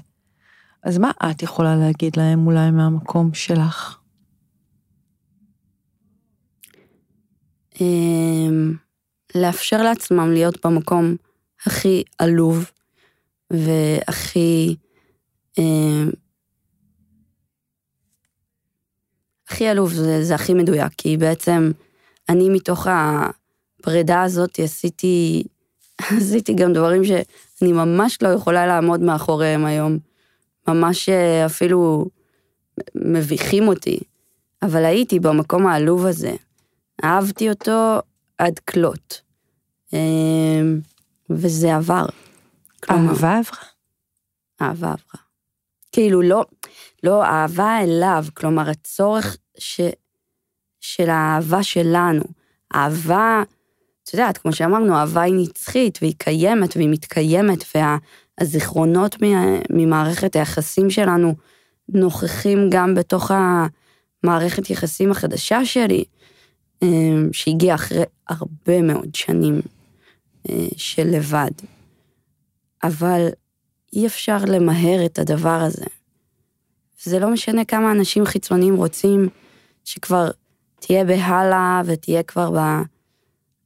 אז 0.83 0.99
מה 0.99 1.11
את 1.31 1.43
יכולה 1.43 1.77
להגיד 1.77 2.17
להם 2.17 2.47
אולי 2.47 2.71
מהמקום 2.71 3.35
שלך? 3.35 3.99
אמ, 7.81 8.75
לאפשר 9.35 9.83
לעצמם 9.83 10.31
להיות 10.33 10.67
במקום 10.67 11.17
הכי 11.67 12.03
עלוב 12.19 12.71
והכי... 13.51 14.77
הכי 19.51 19.69
עלוב 19.69 19.93
זה, 19.93 20.25
זה 20.25 20.35
הכי 20.35 20.55
מדויק, 20.55 20.93
כי 20.97 21.17
בעצם 21.17 21.71
אני 22.29 22.49
מתוך 22.49 22.87
הפרידה 22.91 24.23
הזאת 24.23 24.61
עשיתי, 24.61 25.43
עשיתי 26.17 26.55
גם 26.55 26.73
דברים 26.73 27.05
שאני 27.05 27.73
ממש 27.73 28.19
לא 28.23 28.29
יכולה 28.29 28.67
לעמוד 28.67 29.01
מאחוריהם 29.01 29.65
היום. 29.65 29.99
ממש 30.69 31.09
אה, 31.09 31.47
אפילו 31.47 32.07
מביכים 32.95 33.69
אותי, 33.69 33.99
אבל 34.63 34.85
הייתי 34.85 35.21
במקום 35.21 35.67
העלוב 35.67 36.07
הזה. 36.07 36.33
אהבתי 37.05 37.49
אותו 37.51 37.99
עד 38.39 38.59
כלות. 38.59 39.21
אמ, 39.93 40.81
וזה 41.31 41.77
עבר. 41.77 42.07
אהבה 42.91 43.39
עברה? 43.39 43.63
אהבה 44.63 44.87
עברה. 44.87 45.21
כאילו 45.93 46.23
לא, 46.23 46.45
לא 47.03 47.25
אהבה 47.25 47.79
אליו, 47.83 48.25
כלומר 48.35 48.71
הצורך 48.71 49.37
ש, 49.61 49.81
של 50.81 51.11
האהבה 51.11 51.63
שלנו. 51.63 52.23
אהבה, 52.75 53.43
את 54.03 54.15
יודעת, 54.15 54.39
כמו 54.39 54.53
שאמרנו, 54.53 54.97
אהבה 54.97 55.23
היא 55.23 55.35
נצחית 55.35 55.99
והיא 56.03 56.15
קיימת 56.19 56.77
והיא 56.77 56.89
מתקיימת, 56.89 57.65
וה, 57.75 57.97
הזיכרונות 58.41 59.17
ממערכת 59.71 60.37
היחסים 60.37 60.91
שלנו 60.91 61.35
נוכחים 61.89 62.71
גם 62.71 62.95
בתוך 62.95 63.31
המערכת 64.25 64.71
יחסים 64.71 65.11
החדשה 65.11 65.65
שלי, 65.65 66.05
אמ, 66.83 67.29
שהגיעה 67.33 67.75
אחרי 67.75 68.03
הרבה 68.29 68.83
מאוד 68.83 69.15
שנים 69.15 69.61
אה, 70.51 70.67
של 70.77 71.07
לבד. 71.07 71.51
אבל 72.83 73.29
אי 73.93 74.07
אפשר 74.07 74.39
למהר 74.47 75.07
את 75.07 75.19
הדבר 75.19 75.61
הזה. 75.61 75.85
זה 77.03 77.19
לא 77.19 77.31
משנה 77.31 77.65
כמה 77.65 77.93
אנשים 77.93 78.25
חיצוניים 78.25 78.77
רוצים 78.77 79.29
שכבר 79.91 80.31
תהיה 80.81 81.05
בהלאה 81.05 81.83
ותהיה 81.87 82.23
כבר 82.23 82.51
ב... 82.51 82.83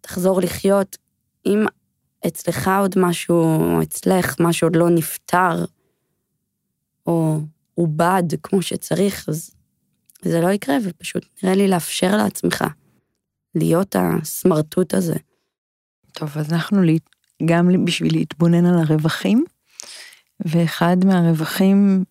תחזור 0.00 0.40
לחיות. 0.40 0.96
אם 1.46 1.64
אצלך 2.26 2.70
עוד 2.80 2.94
משהו, 2.96 3.36
או 3.36 3.82
אצלך 3.82 4.36
משהו 4.40 4.68
עוד 4.68 4.76
לא 4.76 4.90
נפתר, 4.90 5.64
או 7.06 7.40
עובד 7.74 8.22
כמו 8.42 8.62
שצריך, 8.62 9.28
אז 9.28 9.50
זה 10.22 10.40
לא 10.40 10.48
יקרה, 10.48 10.76
ופשוט 10.84 11.26
נראה 11.42 11.54
לי 11.54 11.68
לאפשר 11.68 12.16
לעצמך 12.16 12.64
להיות 13.54 13.96
הסמרטוט 13.98 14.94
הזה. 14.94 15.16
טוב, 16.12 16.38
אז 16.38 16.52
אנחנו 16.52 16.82
גם 17.44 17.84
בשביל 17.84 18.12
להתבונן 18.12 18.66
על 18.66 18.78
הרווחים, 18.78 19.44
ואחד 20.40 20.96
מהרווחים 21.04 22.04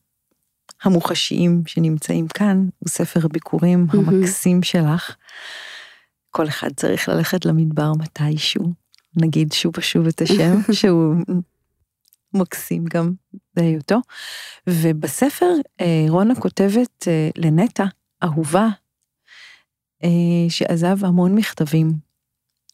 המוחשיים 0.83 1.63
שנמצאים 1.65 2.27
כאן 2.27 2.67
הוא 2.79 2.89
ספר 2.89 3.19
הביקורים 3.23 3.87
המקסים 3.89 4.63
שלך. 4.63 5.15
כל 6.31 6.47
אחד 6.47 6.69
צריך 6.75 7.09
ללכת 7.09 7.45
למדבר 7.45 7.91
מתישהו, 7.99 8.73
נגיד 9.17 9.51
שוב 9.51 9.73
ושוב 9.77 10.07
את 10.07 10.21
השם, 10.21 10.55
שהוא 10.81 11.15
מקסים 12.33 12.85
גם 12.85 13.13
בהיותו. 13.55 13.97
ובספר 14.69 15.53
אה, 15.81 16.05
רונה 16.09 16.35
כותבת 16.35 17.07
אה, 17.07 17.29
לנטע, 17.37 17.85
אהובה, 18.23 18.67
אה, 20.03 20.09
שעזב 20.49 21.05
המון 21.05 21.35
מכתבים, 21.35 21.93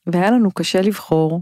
והיה 0.08 0.32
לנו 0.32 0.52
קשה 0.52 0.82
לבחור. 0.82 1.42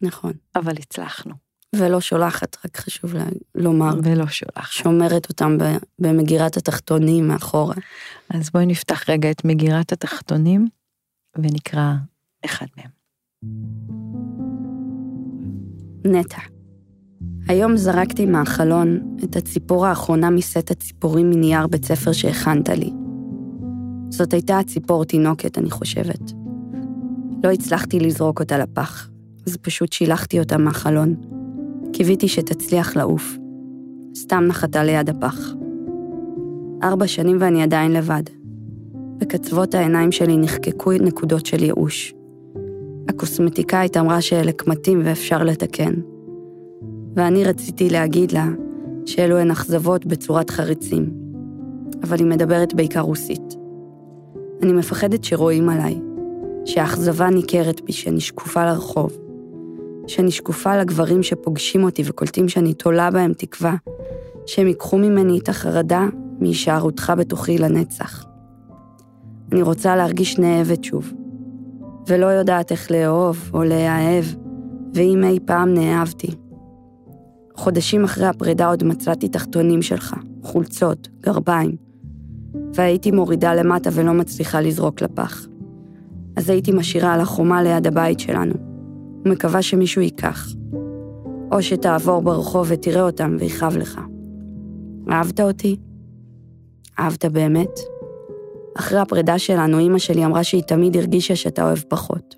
נכון. 0.00 0.32
אבל 0.56 0.72
הצלחנו. 0.78 1.34
ולא 1.78 2.00
שולחת, 2.00 2.56
רק 2.64 2.76
חשוב 2.76 3.14
לומר. 3.54 3.94
ולא 4.02 4.26
שולחת. 4.26 4.72
שומרת 4.72 5.28
אותם 5.28 5.58
במגירת 5.98 6.56
התחתונים 6.56 7.28
מאחורה. 7.28 7.74
אז 8.30 8.50
בואי 8.50 8.66
נפתח 8.66 9.10
רגע 9.10 9.30
את 9.30 9.44
מגירת 9.44 9.92
התחתונים 9.92 10.68
ונקרא 11.38 11.92
אחד 12.44 12.66
מהם. 12.76 12.90
נטע. 16.04 16.38
היום 17.48 17.76
זרקתי 17.76 18.26
מהחלון 18.26 19.16
את 19.24 19.36
הציפור 19.36 19.86
האחרונה 19.86 20.30
מסט 20.30 20.70
הציפורים 20.70 21.30
מנייר 21.30 21.66
בית 21.66 21.84
ספר 21.84 22.12
שהכנת 22.12 22.68
לי. 22.68 22.90
זאת 24.10 24.32
הייתה 24.32 24.58
הציפור 24.58 25.04
תינוקת, 25.04 25.58
אני 25.58 25.70
חושבת. 25.70 26.32
לא 27.44 27.50
הצלחתי 27.50 28.00
לזרוק 28.00 28.40
אותה 28.40 28.58
לפח, 28.58 29.08
אז 29.46 29.56
פשוט 29.56 29.92
שילחתי 29.92 30.38
אותה 30.38 30.58
מהחלון. 30.58 31.14
קיוויתי 31.96 32.28
שתצליח 32.28 32.96
לעוף. 32.96 33.36
סתם 34.16 34.44
נחתה 34.48 34.84
ליד 34.84 35.10
הפח. 35.10 35.52
ארבע 36.82 37.06
שנים 37.06 37.36
ואני 37.40 37.62
עדיין 37.62 37.92
לבד. 37.92 38.22
בקצוות 39.18 39.74
העיניים 39.74 40.12
שלי 40.12 40.36
נחקקו 40.36 40.92
נקודות 40.92 41.46
של 41.46 41.62
ייאוש. 41.62 42.14
הקוסמטיקאית 43.08 43.96
אמרה 43.96 44.20
שאלה 44.20 44.52
קמטים 44.52 45.00
ואפשר 45.04 45.42
לתקן. 45.42 45.94
ואני 47.16 47.44
רציתי 47.44 47.90
להגיד 47.90 48.32
לה 48.32 48.48
שאלו 49.06 49.38
הן 49.38 49.50
אכזבות 49.50 50.06
בצורת 50.06 50.50
חריצים. 50.50 51.10
אבל 52.02 52.18
היא 52.18 52.26
מדברת 52.26 52.74
בעיקר 52.74 53.00
רוסית. 53.00 53.54
אני 54.62 54.72
מפחדת 54.72 55.24
שרואים 55.24 55.68
עליי, 55.68 55.98
שהאכזבה 56.64 57.30
ניכרת 57.30 57.80
בי 57.80 57.92
שאני 57.92 58.20
שקופה 58.20 58.64
לרחוב, 58.64 59.12
שאני 60.06 60.30
שקופה 60.30 60.76
לגברים 60.76 61.22
שפוגשים 61.22 61.84
אותי 61.84 62.02
וקולטים 62.06 62.48
שאני 62.48 62.74
תולה 62.74 63.10
בהם 63.10 63.32
תקווה, 63.32 63.74
שהם 64.46 64.66
ייקחו 64.66 64.98
ממני 64.98 65.38
את 65.38 65.48
החרדה 65.48 66.06
מהישארותך 66.40 67.12
בתוכי 67.18 67.58
לנצח. 67.58 68.24
אני 69.52 69.62
רוצה 69.62 69.96
להרגיש 69.96 70.38
נאהבת 70.38 70.84
שוב, 70.84 71.12
ולא 72.08 72.26
יודעת 72.26 72.72
איך 72.72 72.90
לאהוב 72.90 73.50
או 73.54 73.62
להאהב, 73.64 74.24
ואם 74.94 75.24
אי 75.24 75.38
פעם 75.44 75.74
נאהבתי. 75.74 76.30
חודשים 77.56 78.04
אחרי 78.04 78.26
הפרידה 78.26 78.66
עוד 78.66 78.84
מצאתי 78.84 79.28
תחתונים 79.28 79.82
שלך, 79.82 80.14
חולצות, 80.42 81.08
גרביים, 81.20 81.76
והייתי 82.74 83.10
מורידה 83.10 83.54
למטה 83.54 83.90
ולא 83.92 84.12
מצליחה 84.12 84.60
לזרוק 84.60 85.02
לפח. 85.02 85.46
אז 86.36 86.50
הייתי 86.50 86.72
משאירה 86.72 87.14
על 87.14 87.20
החומה 87.20 87.62
ליד 87.62 87.86
הבית 87.86 88.20
שלנו, 88.20 88.54
ומקווה 89.24 89.62
שמישהו 89.62 90.02
ייקח. 90.02 90.48
או 91.52 91.62
שתעבור 91.62 92.22
ברחוב 92.22 92.66
ותראה 92.70 93.02
אותם 93.02 93.36
ויכאב 93.40 93.76
לך. 93.76 94.00
אהבת 95.10 95.40
אותי? 95.40 95.76
אהבת 96.98 97.24
באמת? 97.24 97.80
אחרי 98.78 98.98
הפרידה 98.98 99.38
שלנו, 99.38 99.78
אימא 99.78 99.98
שלי 99.98 100.24
אמרה 100.24 100.44
שהיא 100.44 100.62
תמיד 100.62 100.96
הרגישה 100.96 101.36
שאתה 101.36 101.64
אוהב 101.64 101.78
פחות. 101.88 102.36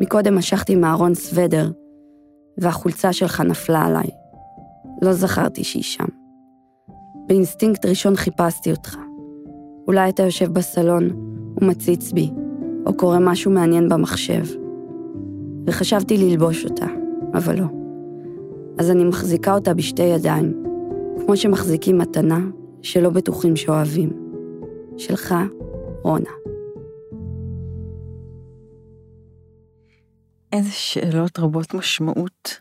מקודם 0.00 0.36
משכתי 0.38 0.76
מארון 0.76 1.14
סוודר, 1.14 1.70
והחולצה 2.58 3.12
שלך 3.12 3.40
נפלה 3.40 3.84
עליי. 3.84 4.06
לא 5.02 5.12
זכרתי 5.12 5.64
שהיא 5.64 5.82
שם. 5.82 6.04
באינסטינקט 7.26 7.86
ראשון 7.86 8.16
חיפשתי 8.16 8.70
אותך. 8.70 8.96
אולי 9.86 10.08
אתה 10.08 10.22
יושב 10.22 10.52
בסלון 10.52 11.10
ומציץ 11.60 12.12
בי, 12.12 12.30
או 12.86 12.96
קורא 12.96 13.18
משהו 13.18 13.50
מעניין 13.50 13.88
במחשב. 13.88 14.63
וחשבתי 15.66 16.16
ללבוש 16.16 16.64
אותה, 16.64 16.86
אבל 17.34 17.60
לא. 17.60 17.66
אז 18.78 18.90
אני 18.90 19.04
מחזיקה 19.04 19.54
אותה 19.54 19.74
בשתי 19.74 20.02
ידיים, 20.02 20.64
כמו 21.24 21.36
שמחזיקים 21.36 21.98
מתנה 21.98 22.40
שלא 22.82 23.10
בטוחים 23.10 23.56
שאוהבים. 23.56 24.24
שלך, 24.96 25.34
רונה. 26.02 26.30
איזה 30.52 30.70
שאלות 30.70 31.38
רבות 31.38 31.74
משמעות. 31.74 32.60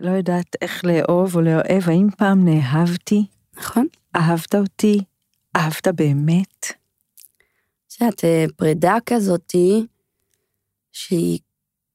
לא 0.00 0.10
יודעת 0.10 0.56
איך 0.62 0.84
לאהוב 0.84 1.36
או 1.36 1.40
לאוהב, 1.40 1.82
האם 1.86 2.08
פעם 2.18 2.44
נאהבתי? 2.44 3.26
נכון? 3.56 3.86
אהבת 4.16 4.54
אותי? 4.54 4.98
אהבת 5.56 5.88
באמת? 5.88 6.66
את 7.86 8.00
יודעת, 8.00 8.24
אה, 8.24 8.44
פרידה 8.56 8.96
כזאתי, 9.06 9.86
שהיא 10.92 11.38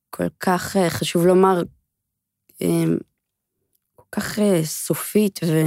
כל 0.10 0.28
כך, 0.40 0.78
אה, 0.78 0.90
חשוב 0.90 1.26
לומר, 1.26 1.62
אה, 2.62 2.84
כל 3.96 4.04
כך 4.12 4.40
סופית 4.64 5.40
ו, 5.46 5.62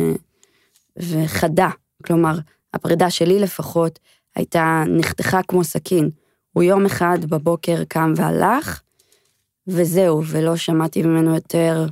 וחדה. 0.98 1.68
כלומר, 2.04 2.38
הפרידה 2.74 3.10
שלי 3.10 3.40
לפחות 3.40 3.98
הייתה 4.34 4.82
נחתכה 4.98 5.42
כמו 5.42 5.64
סכין. 5.64 6.10
הוא 6.52 6.62
יום 6.62 6.86
אחד 6.86 7.18
בבוקר 7.28 7.84
קם 7.84 8.12
והלך, 8.16 8.80
וזהו, 9.66 10.22
ולא 10.26 10.56
שמעתי 10.56 11.02
ממנו 11.02 11.34
יותר, 11.34 11.86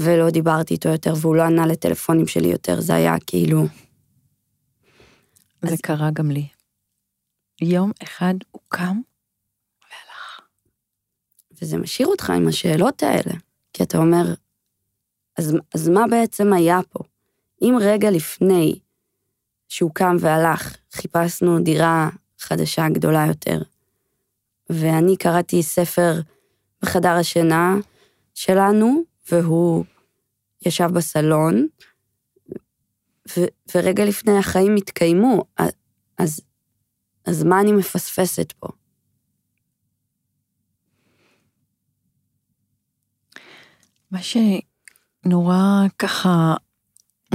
ולא 0.00 0.30
דיברתי 0.30 0.74
איתו 0.74 0.88
יותר, 0.88 1.14
והוא 1.20 1.36
לא 1.36 1.42
ענה 1.42 1.66
לטלפונים 1.66 2.26
שלי 2.26 2.48
יותר, 2.48 2.80
זה 2.80 2.94
היה 2.94 3.14
כאילו... 3.26 3.66
זה 5.62 5.72
אז... 5.72 5.80
קרה 5.80 6.10
גם 6.10 6.30
לי. 6.30 6.46
יום 7.62 7.92
אחד 8.02 8.34
הוא 8.50 8.60
קם. 8.68 9.00
וזה 11.62 11.78
משאיר 11.78 12.08
אותך 12.08 12.30
עם 12.30 12.48
השאלות 12.48 13.02
האלה, 13.02 13.34
כי 13.72 13.82
אתה 13.82 13.98
אומר, 13.98 14.34
אז, 15.38 15.56
אז 15.74 15.88
מה 15.88 16.04
בעצם 16.10 16.52
היה 16.52 16.80
פה? 16.90 16.98
אם 17.62 17.74
רגע 17.80 18.10
לפני 18.10 18.78
שהוא 19.68 19.90
קם 19.94 20.16
והלך, 20.20 20.76
חיפשנו 20.92 21.60
דירה 21.60 22.08
חדשה 22.38 22.88
גדולה 22.88 23.24
יותר, 23.28 23.62
ואני 24.70 25.16
קראתי 25.16 25.62
ספר 25.62 26.20
בחדר 26.82 27.08
השינה 27.08 27.76
שלנו, 28.34 29.02
והוא 29.32 29.84
ישב 30.66 30.88
בסלון, 30.92 31.66
ו, 33.36 33.40
ורגע 33.74 34.04
לפני 34.04 34.38
החיים 34.38 34.76
התקיימו, 34.76 35.44
אז, 36.18 36.40
אז 37.26 37.44
מה 37.44 37.60
אני 37.60 37.72
מפספסת 37.72 38.52
פה? 38.52 38.68
מה 44.10 44.18
שנורא 44.22 45.82
ככה 45.98 46.54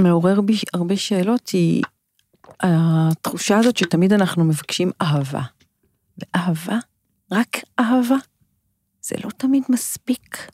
מעורר 0.00 0.40
בי 0.40 0.58
הרבה 0.74 0.96
שאלות 0.96 1.48
היא 1.48 1.82
התחושה 2.60 3.58
הזאת 3.58 3.76
שתמיד 3.76 4.12
אנחנו 4.12 4.44
מבקשים 4.44 4.90
אהבה. 5.02 5.42
ואהבה, 6.18 6.78
רק 7.32 7.56
אהבה, 7.80 8.16
זה 9.00 9.16
לא 9.24 9.30
תמיד 9.30 9.62
מספיק. 9.68 10.50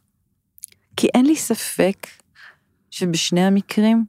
כי 0.97 1.09
אין 1.15 1.27
לי 1.27 1.37
ספק 1.37 2.07
שבשני 2.91 3.41
המקרים 3.41 4.05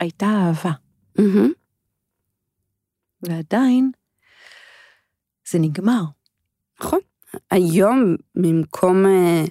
הייתה 0.00 0.26
אהבה. 0.26 0.72
Mm-hmm. 1.18 1.48
ועדיין, 3.22 3.90
זה 5.50 5.58
נגמר. 5.58 6.02
נכון. 6.80 6.98
היום, 7.50 8.16
במקום, 8.34 9.06
אה, 9.06 9.44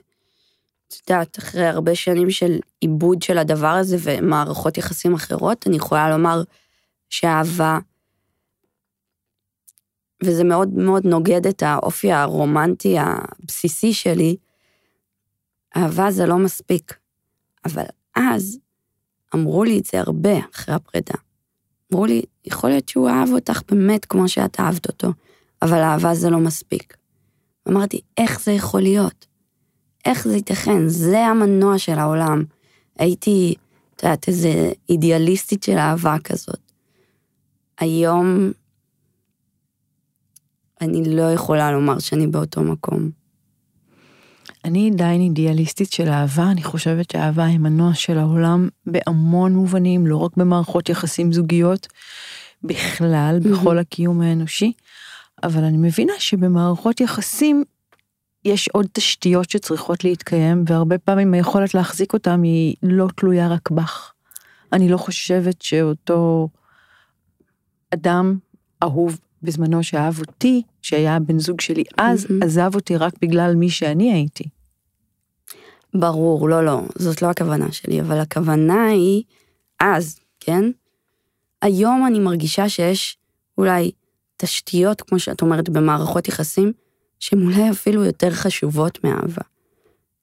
את 0.88 1.10
יודעת, 1.10 1.40
אחרי 1.40 1.66
הרבה 1.66 1.96
שנים 1.96 2.32
של 2.32 2.60
עיבוד 2.82 3.22
של 3.22 3.38
הדבר 3.38 3.68
הזה 3.68 3.98
ומערכות 4.00 4.78
יחסים 4.78 5.14
אחרות, 5.14 5.68
אני 5.68 5.76
יכולה 5.76 6.10
לומר 6.10 6.44
שאהבה, 7.10 7.80
וזה 10.24 10.44
מאוד 10.44 10.70
מאוד 10.74 11.06
נוגד 11.06 11.48
את 11.48 11.64
האופי 11.64 12.12
הרומנטי 12.12 12.96
הבסיסי 13.00 13.94
שלי, 13.94 14.36
אהבה 15.78 16.12
זה 16.12 16.26
לא 16.26 16.38
מספיק. 16.38 16.98
אבל 17.66 17.86
אז 18.16 18.60
אמרו 19.36 19.64
לי 19.64 19.80
את 19.80 19.86
זה 19.86 20.00
הרבה 20.00 20.40
אחרי 20.56 20.76
הפרידה. 20.76 21.14
אמרו 21.94 22.06
לי, 22.06 22.22
יכול 22.46 22.70
להיות 22.70 22.90
שהוא 22.90 23.10
אהב 23.10 23.30
אותך 23.30 23.62
באמת 23.72 24.06
כמו 24.06 24.30
שאת 24.30 24.60
אהבת 24.60 24.88
אותו, 24.88 25.08
אבל 25.62 25.78
אהבה 25.78 26.16
זה 26.16 26.30
לא 26.30 26.40
מספיק. 26.40 26.98
אמרתי, 27.70 28.02
איך 28.18 28.42
זה 28.42 28.52
יכול 28.52 28.82
להיות? 28.82 29.28
איך 30.08 30.28
זה 30.28 30.36
ייתכן? 30.36 30.88
זה 30.88 31.26
המנוע 31.26 31.78
של 31.78 32.00
העולם. 32.00 32.44
הייתי, 33.00 33.56
את 33.96 34.04
יודעת, 34.04 34.28
איזה 34.28 34.72
אידיאליסטית 34.90 35.64
של 35.64 35.78
אהבה 35.78 36.16
כזאת. 36.24 36.72
היום 37.80 38.52
אני 40.82 41.16
לא 41.16 41.32
יכולה 41.32 41.72
לומר 41.72 42.00
שאני 42.00 42.28
באותו 42.28 42.62
מקום. 42.62 43.10
אני 44.66 44.90
עדיין 44.94 45.22
אידיאליסטית 45.22 45.92
של 45.92 46.10
אהבה, 46.10 46.52
אני 46.52 46.64
חושבת 46.64 47.12
שאהבה 47.12 47.46
היא 47.46 47.60
מנוע 47.60 47.94
של 47.94 48.18
העולם 48.18 48.70
בהמון 48.86 49.56
מובנים, 49.56 50.08
לא 50.08 50.18
רק 50.18 50.38
במערכות 50.38 50.90
יחסים 50.90 51.34
זוגיות, 51.34 51.88
בכלל, 52.64 53.40
בכל 53.44 53.78
הקיום 53.78 54.22
האנושי, 54.22 54.72
אבל 55.44 55.64
אני 55.64 55.78
מבינה 55.78 56.14
שבמערכות 56.20 57.02
יחסים 57.02 57.64
יש 58.46 58.68
עוד 58.68 58.88
תשתיות 58.92 59.50
שצריכות 59.50 60.04
להתקיים, 60.04 60.64
והרבה 60.68 60.98
פעמים 60.98 61.34
היכולת 61.34 61.74
להחזיק 61.74 62.14
אותם 62.14 62.44
היא 62.44 62.76
לא 62.84 63.08
תלויה 63.16 63.48
רק 63.48 63.72
בך. 63.72 64.12
אני 64.74 64.90
לא 64.90 64.98
חושבת 64.98 65.62
שאותו 65.62 66.50
אדם 67.94 68.38
אהוב 68.84 69.20
בזמנו 69.44 69.84
שאהב 69.84 70.20
אותי, 70.20 70.62
שהיה 70.82 71.16
הבן 71.16 71.40
זוג 71.40 71.62
שלי 71.62 71.84
אז, 71.98 72.26
mm-hmm. 72.26 72.46
עזב 72.46 72.76
אותי 72.76 72.98
רק 72.98 73.14
בגלל 73.22 73.56
מי 73.56 73.70
שאני 73.70 74.14
הייתי. 74.14 74.44
ברור, 75.94 76.50
לא, 76.50 76.66
לא, 76.66 76.82
זאת 76.96 77.22
לא 77.22 77.30
הכוונה 77.30 77.72
שלי, 77.72 78.02
אבל 78.02 78.20
הכוונה 78.20 78.86
היא, 78.86 79.24
אז, 79.80 80.20
כן? 80.40 80.64
היום 81.62 82.08
אני 82.08 82.20
מרגישה 82.20 82.70
שיש 82.70 83.18
אולי 83.58 83.92
תשתיות, 84.38 85.02
כמו 85.02 85.20
שאת 85.20 85.42
אומרת, 85.42 85.70
במערכות 85.70 86.28
יחסים, 86.28 86.72
שהן 87.20 87.46
אולי 87.46 87.72
אפילו 87.72 88.06
יותר 88.06 88.32
חשובות 88.32 89.04
מאהבה. 89.04 89.42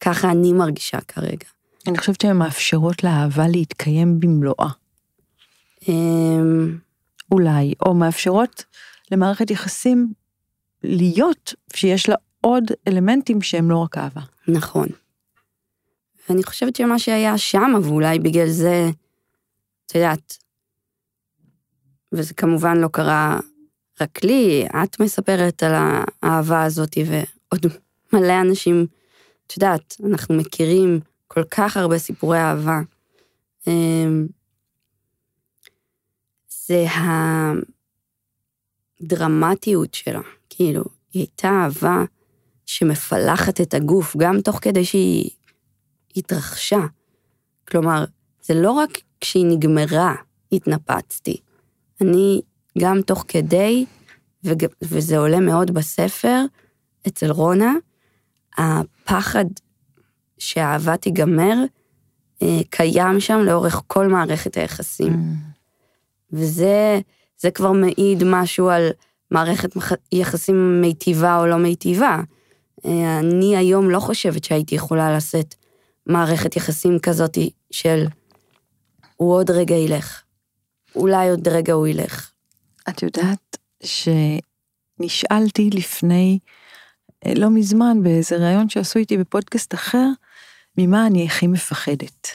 ככה 0.00 0.30
אני 0.30 0.52
מרגישה 0.52 1.00
כרגע. 1.00 1.46
אני 1.86 1.98
חושבת 1.98 2.20
שהן 2.20 2.36
מאפשרות 2.36 3.04
לאהבה 3.04 3.48
להתקיים 3.48 4.20
במלואה. 4.20 4.68
אמ, 5.88 6.78
אולי, 7.32 7.74
או 7.86 7.94
מאפשרות 7.94 8.64
למערכת 9.10 9.50
יחסים 9.50 10.12
להיות 10.82 11.54
שיש 11.74 12.08
לה 12.08 12.14
עוד 12.40 12.64
אלמנטים 12.88 13.42
שהם 13.42 13.70
לא 13.70 13.76
רק 13.76 13.98
אהבה. 13.98 14.20
נכון. 14.48 14.88
ואני 16.28 16.42
חושבת 16.42 16.76
שמה 16.76 16.98
שהיה 16.98 17.38
שם, 17.38 17.72
ואולי 17.82 18.18
בגלל 18.18 18.48
זה, 18.48 18.90
את 19.86 19.94
יודעת, 19.94 20.38
וזה 22.12 22.34
כמובן 22.34 22.76
לא 22.76 22.88
קרה 22.88 23.40
רק 24.00 24.24
לי, 24.24 24.66
את 24.84 25.00
מספרת 25.00 25.62
על 25.62 25.72
האהבה 26.22 26.62
הזאת, 26.64 26.98
ועוד 27.06 27.66
מלא 28.12 28.40
אנשים, 28.40 28.86
את 29.46 29.56
יודעת, 29.56 29.96
אנחנו 30.06 30.34
מכירים 30.34 31.00
כל 31.28 31.44
כך 31.50 31.76
הרבה 31.76 31.98
סיפורי 31.98 32.38
אהבה. 32.38 32.80
אמ, 33.66 34.26
זה 36.48 36.84
הדרמטיות 39.00 39.94
שלה, 39.94 40.20
כאילו, 40.50 40.84
היא 41.12 41.20
הייתה 41.22 41.48
אהבה 41.48 42.04
שמפלחת 42.66 43.60
את 43.60 43.74
הגוף, 43.74 44.16
גם 44.16 44.40
תוך 44.40 44.58
כדי 44.62 44.84
שהיא 44.84 45.30
התרחשה. 46.16 46.86
כלומר, 47.68 48.04
זה 48.42 48.54
לא 48.54 48.70
רק 48.72 48.90
כשהיא 49.20 49.46
נגמרה 49.46 50.14
התנפצתי. 50.52 51.36
אני 52.00 52.42
גם 52.78 53.02
תוך 53.02 53.24
כדי, 53.28 53.84
וזה 54.82 55.18
עולה 55.18 55.40
מאוד 55.40 55.70
בספר, 55.70 56.40
אצל 57.06 57.30
רונה, 57.30 57.74
הפחד 58.58 59.44
שהאהבה 60.38 60.96
תיגמר, 60.96 61.54
אה, 62.42 62.60
קיים 62.70 63.20
שם 63.20 63.38
לאורך 63.38 63.82
כל 63.86 64.08
מערכת 64.08 64.56
היחסים. 64.56 65.12
Mm. 65.12 65.54
וזה 66.32 67.00
זה 67.38 67.50
כבר 67.50 67.72
מעיד 67.72 68.22
משהו 68.26 68.68
על 68.68 68.88
מערכת 69.30 69.70
יחסים 70.12 70.80
מיטיבה 70.80 71.38
או 71.38 71.46
לא 71.46 71.56
מיטיבה. 71.56 72.20
אה, 72.86 73.18
אני 73.18 73.56
היום 73.56 73.90
לא 73.90 73.98
חושבת 74.00 74.44
שהייתי 74.44 74.74
יכולה 74.74 75.16
לשאת 75.16 75.54
מערכת 76.06 76.56
יחסים 76.56 76.98
כזאת 76.98 77.38
של 77.70 78.04
הוא 79.16 79.34
עוד 79.34 79.50
רגע 79.50 79.74
ילך. 79.74 80.22
אולי 80.96 81.30
עוד 81.30 81.48
רגע 81.48 81.72
הוא 81.72 81.86
ילך. 81.86 82.33
את 82.88 83.02
יודעת 83.02 83.56
שנשאלתי 85.00 85.70
לפני, 85.70 86.38
אה, 87.26 87.34
לא 87.34 87.50
מזמן, 87.50 88.02
באיזה 88.02 88.36
ראיון 88.36 88.68
שעשו 88.68 88.98
איתי 88.98 89.18
בפודקאסט 89.18 89.74
אחר, 89.74 90.08
ממה 90.78 91.06
אני 91.06 91.26
הכי 91.26 91.46
מפחדת. 91.46 92.28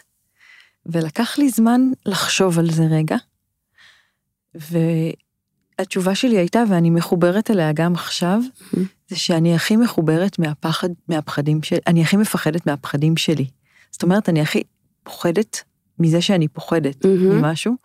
ולקח 0.86 1.38
לי 1.38 1.50
זמן 1.50 1.82
לחשוב 2.06 2.60
על 2.60 2.72
זה 2.72 2.84
רגע, 2.84 3.18
והתשובה 5.80 6.16
שלי 6.16 6.38
הייתה, 6.38 6.64
ואני 6.70 6.90
מחוברת 6.90 7.52
אליה 7.52 7.72
גם 7.74 7.94
עכשיו, 7.94 8.40
Mm-hmm. 8.42 8.78
זה 9.08 9.16
שאני 9.16 9.56
הכי 9.56 9.76
מחוברת 9.76 10.40
מהפחד, 10.40 10.90
מהפחדים 11.08 11.64
שלי, 11.64 11.80
אני 11.88 12.02
הכי 12.02 12.18
מפחדת 12.18 12.66
מהפחדים 12.66 13.18
שלי. 13.18 13.46
זאת 13.92 14.04
אומרת, 14.04 14.30
אני 14.30 14.42
הכי 14.42 14.64
פוחדת 15.04 15.64
מזה 16.00 16.22
שאני 16.22 16.48
פוחדת. 16.48 17.06
ממשהו, 17.06 17.76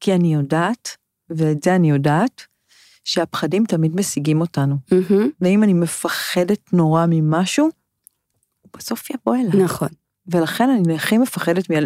כי 0.00 0.14
אני 0.14 0.34
יודעת, 0.34 0.96
ואת 1.30 1.62
זה 1.62 1.76
אני 1.76 1.90
יודעת, 1.90 2.46
שהפחדים 3.04 3.64
תמיד 3.64 3.96
משיגים 3.96 4.40
אותנו. 4.40 4.76
מהמם. 4.92 5.30
ואם 5.40 5.62
אני 5.62 5.72
מפחדת 5.72 6.72
נורא 6.72 7.04
ממשהו, 7.08 7.70
הוא 8.60 8.70
בסוף 8.76 9.10
יבוא 9.10 9.36
אליי. 9.36 9.64
נכון, 9.64 9.88
ולכן 10.26 10.70
אני 10.70 10.94
הכי 10.94 11.18
מפחדת 11.18 11.70
מה... 11.70 11.76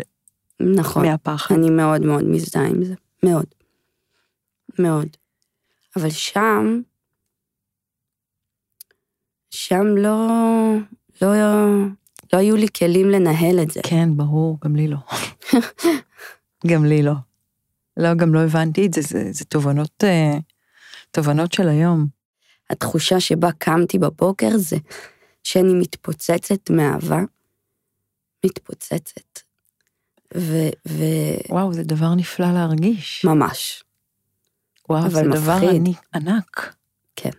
נכון. 0.61 1.07
מהפחד. 1.07 1.55
אני 1.55 1.71
מאוד 1.71 2.03
מאוד 2.03 2.25
מזדהה 2.25 2.67
עם 2.67 2.85
זה, 2.85 2.95
מאוד. 3.23 3.47
מאוד. 4.79 5.09
אבל 5.97 6.11
שם, 6.11 6.81
שם 9.51 9.87
לא, 9.97 10.29
לא, 11.23 11.29
לא 12.33 12.39
היו 12.39 12.57
לי 12.57 12.67
כלים 12.79 13.11
לנהל 13.11 13.63
את 13.63 13.71
זה. 13.71 13.81
כן, 13.83 14.17
ברור, 14.17 14.59
גם 14.65 14.77
לי 14.77 14.89
לא. 14.89 14.97
גם 16.71 16.85
לי 16.85 17.03
לא. 17.03 17.15
לא, 17.97 18.15
גם 18.15 18.35
לא 18.35 18.41
הבנתי 18.41 18.87
את 18.87 18.95
זה, 18.95 19.01
זה, 19.03 19.29
זה 19.33 19.45
תובנות, 19.45 20.05
אה, 20.05 20.39
תובנות 21.11 21.53
של 21.53 21.69
היום. 21.69 22.07
התחושה 22.71 23.21
שבה 23.21 23.53
קמתי 23.53 23.99
בבוקר 23.99 24.49
זה 24.57 24.77
שאני 25.45 25.75
מתפוצצת 25.75 26.71
מאהבה, 26.71 27.21
מתפוצצת. 28.47 29.41
וממש. 30.35 31.45
וואו, 31.51 31.73
זה 31.73 31.83
דבר 31.83 32.15
נפלא 32.15 32.53
להרגיש. 32.53 33.25
וואו, 34.89 35.01
אבל 35.07 35.11
זה 35.11 35.23
דבר 35.23 35.55
מפחיד. 35.57 35.71
עני- 35.75 35.95
ענק. 36.15 36.75
כן. 37.17 37.31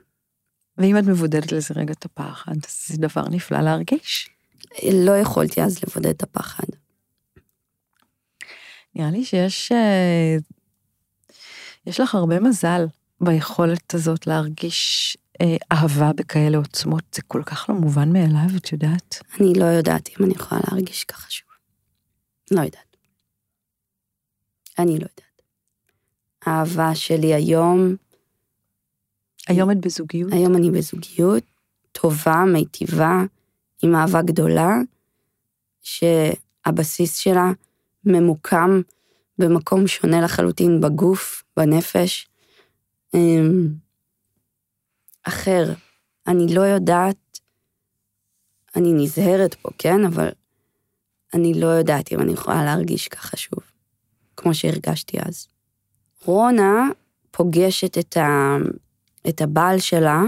ואם 0.78 0.98
את 0.98 1.04
מבודדת 1.04 1.52
לזה 1.52 1.74
רגע 1.78 1.94
את 1.94 2.06
הפחד, 2.06 2.56
זה 2.88 2.98
דבר 2.98 3.24
נפלא 3.30 3.62
להרגיש. 3.62 4.30
לא 4.94 5.12
יכולתי 5.18 5.62
אז 5.64 5.84
לבודד 5.84 6.10
את 6.10 6.24
הפחד. 6.24 6.64
נראה 8.96 9.12
לי 9.12 9.26
שיש 9.26 9.72
אה, 9.72 10.38
יש 11.86 12.00
לך 12.00 12.16
הרבה 12.16 12.40
מזל 12.40 12.86
ביכולת 13.22 13.94
הזאת 13.94 14.28
להרגיש 14.28 15.18
אה, 15.42 15.58
אהבה 15.72 16.14
בכאלה 16.14 16.58
עוצמות, 16.58 17.04
זה 17.16 17.22
כל 17.22 17.44
כך 17.46 17.70
לא 17.70 17.76
מובן 17.76 18.14
מאליו, 18.14 18.58
את 18.58 18.72
יודעת? 18.72 19.20
אני 19.40 19.54
לא 19.60 19.66
יודעת 19.66 20.10
אם 20.10 20.26
אני 20.26 20.34
יכולה 20.34 20.62
להרגיש 20.72 21.04
ככה 21.04 21.32
שוב. 21.32 21.50
לא 22.52 22.62
יודעת. 22.62 22.98
אני 24.80 24.92
לא 24.92 24.94
יודעת. 24.94 25.42
האהבה 26.46 26.96
שלי 26.96 27.34
היום, 27.34 27.96
היום 29.48 29.72
את 29.72 29.78
בזוגיות? 29.78 30.34
היום 30.34 30.56
אני 30.56 30.72
בזוגיות 30.72 31.44
טובה, 31.92 32.44
מיטיבה, 32.54 33.22
עם 33.84 33.96
אהבה 33.96 34.22
גדולה, 34.22 34.76
שהבסיס 35.82 37.18
שלה 37.18 37.52
ממוקם 38.06 38.82
במקום 39.38 39.88
שונה 39.88 40.22
לחלוטין 40.22 40.82
בגוף, 40.82 41.44
בנפש. 41.58 42.28
אמ, 43.14 43.68
אחר. 45.24 45.74
אני 46.28 46.56
לא 46.56 46.62
יודעת, 46.62 47.40
אני 48.76 48.94
נזהרת 48.94 49.54
פה, 49.54 49.70
כן? 49.78 50.06
אבל 50.06 50.30
אני 51.34 51.54
לא 51.54 51.68
יודעת 51.68 52.12
אם 52.12 52.20
אני 52.20 52.34
יכולה 52.34 52.66
להרגיש 52.66 53.08
ככה 53.08 53.38
שוב, 53.38 53.60
כמו 54.38 54.54
שהרגשתי 54.54 55.18
אז. 55.20 55.48
רונה 56.26 56.90
פוגשת 57.32 57.98
את, 57.98 58.18
ה, 58.18 58.56
את 59.30 59.42
הבעל 59.42 59.80
שלה, 59.80 60.24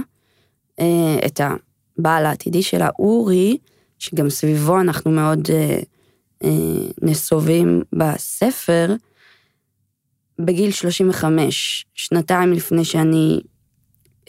אה, 0.79 1.17
את 1.25 1.41
הבעל 1.41 2.25
העתידי 2.25 2.63
שלה, 2.63 2.89
אורי, 2.99 3.57
שגם 3.99 4.29
סביבו 4.29 4.81
אנחנו 4.81 5.11
מאוד 5.11 5.47
אה, 5.51 5.79
נסובים 7.01 7.81
בספר, 7.93 8.95
בגיל 10.39 10.71
35, 10.71 11.85
שנתיים 11.93 12.53
לפני 12.53 12.85
שאני 12.85 13.39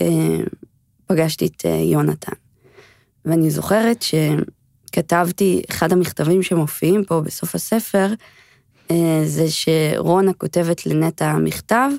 אה, 0.01 0.39
פגשתי 1.07 1.47
את 1.47 1.67
אה, 1.67 1.71
יונתן. 1.71 2.33
ואני 3.25 3.51
זוכרת 3.51 4.03
שכתבתי, 4.03 5.63
אחד 5.71 5.93
המכתבים 5.93 6.43
שמופיעים 6.43 7.05
פה 7.05 7.21
בסוף 7.21 7.55
הספר, 7.55 8.07
אה, 8.91 9.21
זה 9.25 9.45
שרונה 9.51 10.33
כותבת 10.33 10.87
לנטע 10.87 11.37
מכתב, 11.37 11.91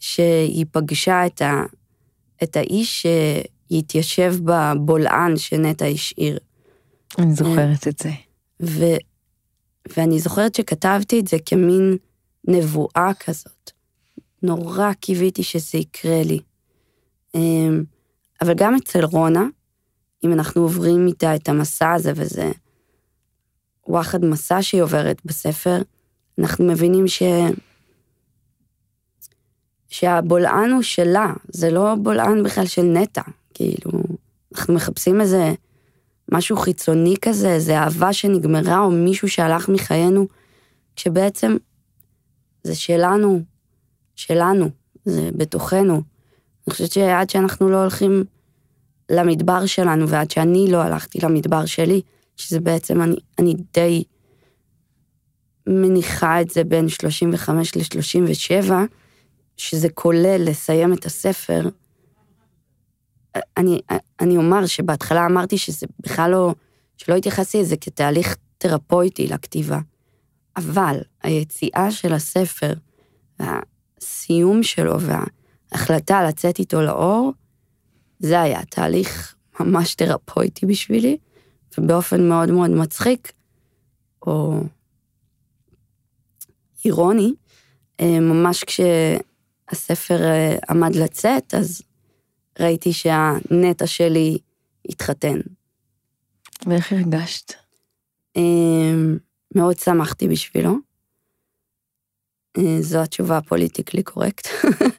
שהיא 0.00 0.66
פגשה 0.72 1.26
את, 1.26 1.42
ה, 1.42 1.62
את 2.42 2.56
האיש 2.56 3.06
שהתיישב 3.70 4.34
בבולען 4.44 5.36
שנטע 5.36 5.86
השאיר. 5.86 6.38
אני 7.18 7.34
זוכרת 7.34 7.88
את 7.88 7.98
זה. 7.98 8.10
ו, 8.62 8.84
ואני 9.96 10.18
זוכרת 10.18 10.54
שכתבתי 10.54 11.20
את 11.20 11.28
זה 11.28 11.36
כמין 11.46 11.96
נבואה 12.48 13.10
כזאת. 13.20 13.70
נורא 14.42 14.92
קיוויתי 14.92 15.42
שזה 15.42 15.78
יקרה 15.78 16.22
לי. 16.24 16.40
אמ, 17.34 17.84
אבל 18.40 18.54
גם 18.54 18.74
אצל 18.74 19.04
רונה, 19.04 19.46
אם 20.24 20.32
אנחנו 20.32 20.62
עוברים 20.62 21.06
איתה 21.06 21.34
את 21.34 21.48
המסע 21.48 21.92
הזה, 21.92 22.12
וזה 22.16 22.50
וואחד 23.88 24.24
מסע 24.24 24.62
שהיא 24.62 24.82
עוברת 24.82 25.20
בספר, 25.24 25.82
אנחנו 26.38 26.64
מבינים 26.64 27.08
ש... 27.08 27.22
שהבולען 29.88 30.70
הוא 30.70 30.82
שלה, 30.82 31.32
זה 31.48 31.70
לא 31.70 31.94
בולען 31.94 32.42
בכלל 32.42 32.66
של 32.66 32.82
נטע, 32.82 33.22
כאילו, 33.54 34.02
אנחנו 34.54 34.74
מחפשים 34.74 35.20
איזה 35.20 35.52
משהו 36.32 36.56
חיצוני 36.56 37.14
כזה, 37.22 37.52
איזה 37.52 37.78
אהבה 37.78 38.12
שנגמרה, 38.12 38.78
או 38.78 38.90
מישהו 38.90 39.28
שהלך 39.28 39.68
מחיינו, 39.68 40.26
כשבעצם 40.96 41.56
זה 42.62 42.74
שלנו, 42.74 43.42
שלנו, 44.16 44.70
זה 45.04 45.30
בתוכנו. 45.36 45.94
אני 45.94 46.72
חושבת 46.72 46.92
שעד 46.92 47.30
שאנחנו 47.30 47.68
לא 47.68 47.80
הולכים 47.80 48.24
למדבר 49.10 49.66
שלנו, 49.66 50.08
ועד 50.08 50.30
שאני 50.30 50.66
לא 50.70 50.82
הלכתי 50.82 51.18
למדבר 51.22 51.66
שלי, 51.66 52.00
שזה 52.36 52.60
בעצם, 52.60 53.02
אני, 53.02 53.16
אני 53.38 53.54
די 53.74 54.04
מניחה 55.66 56.40
את 56.40 56.50
זה 56.50 56.64
בין 56.64 56.88
35 56.88 57.76
ל-37, 57.76 58.72
שזה 59.56 59.88
כולל 59.88 60.40
לסיים 60.44 60.92
את 60.92 61.06
הספר. 61.06 61.68
אני, 63.56 63.80
אני 64.20 64.36
אומר 64.36 64.66
שבהתחלה 64.66 65.26
אמרתי 65.26 65.58
שזה 65.58 65.86
בכלל 66.00 66.30
לא, 66.30 66.54
שלא 66.96 67.14
התייחסתי 67.14 67.60
לזה 67.60 67.76
כתהליך 67.76 68.36
תרפויטי 68.58 69.26
לכתיבה, 69.26 69.78
אבל 70.56 71.00
היציאה 71.22 71.90
של 71.90 72.12
הספר, 72.12 72.72
והסיום 73.40 74.62
שלו 74.62 74.96
וההחלטה 75.00 76.24
לצאת 76.24 76.58
איתו 76.58 76.82
לאור, 76.82 77.32
זה 78.18 78.40
היה 78.40 78.64
תהליך 78.64 79.34
ממש 79.60 79.94
תרפויטי 79.94 80.66
בשבילי, 80.66 81.16
ובאופן 81.78 82.28
מאוד 82.28 82.50
מאוד 82.50 82.70
מצחיק, 82.70 83.32
או 84.26 84.62
אירוני, 86.84 87.34
אה, 88.00 88.20
ממש 88.20 88.64
כשהספר 88.64 90.22
אה, 90.22 90.56
עמד 90.70 90.96
לצאת, 90.96 91.54
אז 91.54 91.82
ראיתי 92.60 92.92
שהנטע 92.92 93.86
שלי 93.86 94.38
התחתן. 94.88 95.40
ואיך 96.66 96.92
הרגשת? 96.92 97.52
אה, 98.36 98.42
מאוד 99.54 99.78
שמחתי 99.78 100.28
בשבילו. 100.28 100.74
אה, 102.58 102.76
זו 102.80 102.98
התשובה 102.98 103.36
ה 103.36 103.41
politically 103.41 104.02
correct. 104.02 104.48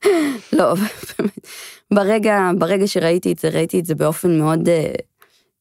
לא, 0.58 0.74
באמת. 0.74 1.40
ברגע, 1.94 2.52
ברגע 2.60 2.88
שראיתי 2.88 3.32
את 3.32 3.40
זה, 3.40 3.50
ראיתי 3.50 3.80
את 3.80 3.86
זה 3.86 3.96
באופן 3.96 4.38
מאוד 4.38 4.68
uh, 4.68 5.02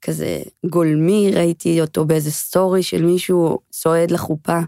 כזה 0.02 0.42
גולמי, 0.66 1.30
ראיתי 1.34 1.80
אותו 1.80 2.04
באיזה 2.04 2.30
סטורי 2.30 2.82
של 2.82 3.04
מישהו 3.04 3.58
צועד 3.70 4.10
לחופה 4.10 4.58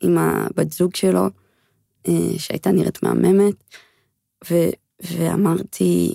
עם 0.00 0.18
הבת 0.18 0.72
זוג 0.72 0.96
שלו, 0.96 1.26
uh, 2.06 2.10
שהייתה 2.38 2.70
נראית 2.70 3.02
מהממת, 3.02 3.54
ו, 4.50 4.54
ואמרתי, 5.00 6.14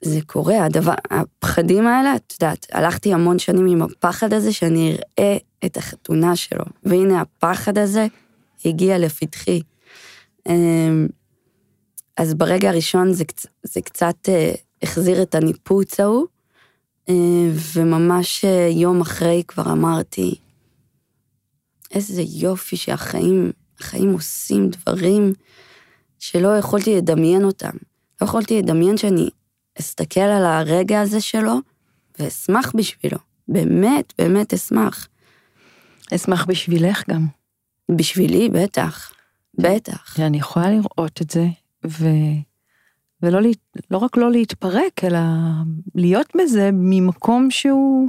זה 0.00 0.20
קורה, 0.26 0.64
הדבר, 0.64 0.94
הפחדים 1.10 1.86
האלה, 1.86 2.16
את 2.16 2.34
יודעת, 2.40 2.66
הלכתי 2.72 3.14
המון 3.14 3.38
שנים 3.38 3.66
עם 3.66 3.82
הפחד 3.82 4.32
הזה 4.32 4.52
שאני 4.52 4.96
אראה 5.18 5.36
את 5.64 5.76
החתונה 5.76 6.36
שלו, 6.36 6.64
והנה 6.84 7.20
הפחד 7.20 7.78
הזה 7.78 8.06
הגיע 8.64 8.98
לפתחי. 8.98 9.62
אמ, 10.48 11.06
אז 12.16 12.34
ברגע 12.34 12.68
הראשון 12.68 13.12
זה, 13.12 13.24
זה 13.62 13.80
קצת 13.80 14.28
אה, 14.28 14.52
החזיר 14.82 15.22
את 15.22 15.34
הניפוץ 15.34 16.00
ההוא, 16.00 16.26
אה, 17.08 17.14
וממש 17.74 18.44
אה, 18.44 18.68
יום 18.72 19.00
אחרי 19.00 19.42
כבר 19.48 19.72
אמרתי, 19.72 20.34
איזה 21.90 22.22
יופי 22.22 22.76
שהחיים, 22.76 23.52
החיים 23.80 24.12
עושים 24.12 24.68
דברים 24.68 25.32
שלא 26.18 26.58
יכולתי 26.58 26.96
לדמיין 26.96 27.44
אותם. 27.44 27.76
לא 28.20 28.26
יכולתי 28.26 28.58
לדמיין 28.58 28.96
שאני 28.96 29.30
אסתכל 29.80 30.20
על 30.20 30.44
הרגע 30.44 31.00
הזה 31.00 31.20
שלו 31.20 31.54
ואשמח 32.18 32.72
בשבילו. 32.76 33.18
באמת, 33.48 34.12
באמת 34.18 34.54
אשמח. 34.54 35.08
אשמח 36.14 36.44
בשבילך 36.44 37.02
גם. 37.10 37.26
בשבילי, 37.90 38.48
בטח. 38.48 39.12
בטח. 39.54 40.20
אני 40.20 40.38
יכולה 40.38 40.70
לראות 40.70 41.22
את 41.22 41.30
זה, 41.30 41.46
ו... 41.86 42.04
ולא. 43.22 43.40
לא 43.90 43.98
רק 43.98 44.16
לא 44.16 44.30
להתפרק, 44.30 45.04
אלא 45.04 45.18
להיות 45.94 46.26
בזה 46.36 46.70
ממקום 46.72 47.50
שהוא 47.50 48.08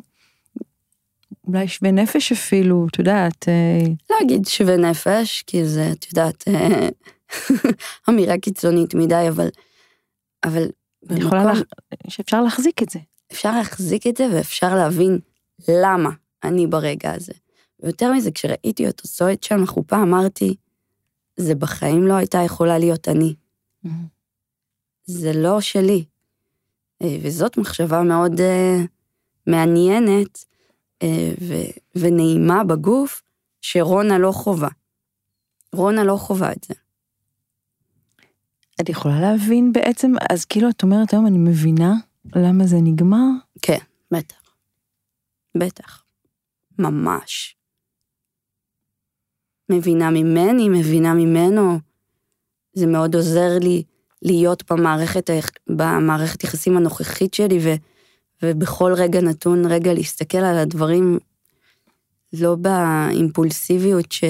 אולי 1.48 1.68
שווה 1.68 1.92
נפש 1.92 2.32
אפילו, 2.32 2.88
את 2.92 3.00
יודעת. 3.00 3.50
אה, 3.50 3.88
לא 4.10 4.16
אגיד 4.22 4.46
שווה 4.46 4.78
נפש, 4.78 5.44
כי 5.48 5.66
זה, 5.66 5.92
את 5.92 6.06
יודעת, 6.10 6.44
אה, 6.48 6.90
אמירה 8.10 8.38
קיצונית 8.38 8.96
מדי, 8.96 9.26
אבל... 9.30 9.48
אבל 10.44 10.68
במקום- 11.04 11.34
לה... 11.34 11.54
שאפשר 12.08 12.42
להחזיק 12.42 12.84
את 12.84 12.90
זה. 12.90 13.00
אפשר 13.32 13.52
להחזיק 13.58 14.08
את 14.08 14.18
זה 14.18 14.28
ואפשר 14.34 14.76
להבין 14.76 15.20
למה 15.68 16.10
אני 16.44 16.68
ברגע 16.68 17.14
הזה. 17.14 17.34
ויותר 17.80 18.14
מזה, 18.14 18.32
כשראיתי 18.32 18.88
אותו 18.88 19.08
צועד 19.08 19.44
שם 19.44 19.64
לחופה, 19.64 19.96
אמרתי, 19.96 20.56
זה 21.38 21.56
בחיים 21.56 22.08
לא 22.08 22.14
הייתה 22.14 22.38
יכולה 22.46 22.78
להיות 22.78 23.10
אני. 23.10 23.34
זה 25.06 25.34
לא 25.34 25.62
שלי. 25.62 26.06
אה, 27.02 27.18
וזאת 27.24 27.58
מחשבה 27.58 28.02
מאוד 28.02 28.40
uh, 28.40 28.88
מעניינת 29.48 30.46
uh, 31.04 31.08
ו- 31.42 31.72
ונעימה 31.96 32.64
בגוף, 32.64 33.24
שרונה 33.62 34.18
לא 34.18 34.32
חווה. 34.32 34.70
רונה 35.76 36.04
לא 36.04 36.18
חווה 36.18 36.52
את 36.52 36.64
זה. 36.64 36.74
את 38.82 38.90
יכולה 38.90 39.22
להבין 39.22 39.74
בעצם, 39.74 40.12
אז 40.30 40.46
כאילו 40.46 40.70
את 40.70 40.84
אומרת 40.84 41.14
היום 41.14 41.28
אני 41.28 41.38
מבינה 41.38 41.94
למה 42.36 42.68
זה 42.68 42.78
נגמר? 42.82 43.28
כן, 43.62 43.78
בטח. 44.12 44.56
בטח. 45.58 46.04
ממש. 46.80 47.56
מבינה 49.70 50.10
ממני, 50.10 50.70
מבינה 50.70 51.14
ממנו. 51.14 51.80
זה 52.74 52.88
מאוד 52.88 53.16
עוזר 53.16 53.58
לי 53.62 53.84
להיות 54.22 54.72
במערכת, 54.72 55.30
במערכת 55.68 56.44
יחסים 56.44 56.78
הנוכחית 56.78 57.34
שלי, 57.34 57.60
ו, 57.64 57.74
ובכל 58.44 58.94
רגע 58.98 59.22
נתון, 59.22 59.66
רגע 59.66 59.94
להסתכל 59.94 60.38
על 60.38 60.58
הדברים, 60.58 61.20
לא 62.34 62.56
באימפולסיביות 62.56 64.12
ש, 64.12 64.24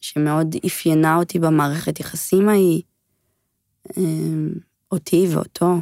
שמאוד 0.00 0.56
אפיינה 0.66 1.16
אותי 1.16 1.38
במערכת 1.38 2.00
יחסים 2.00 2.48
ההיא, 2.48 2.82
אותי 4.92 5.26
ואותו. 5.30 5.74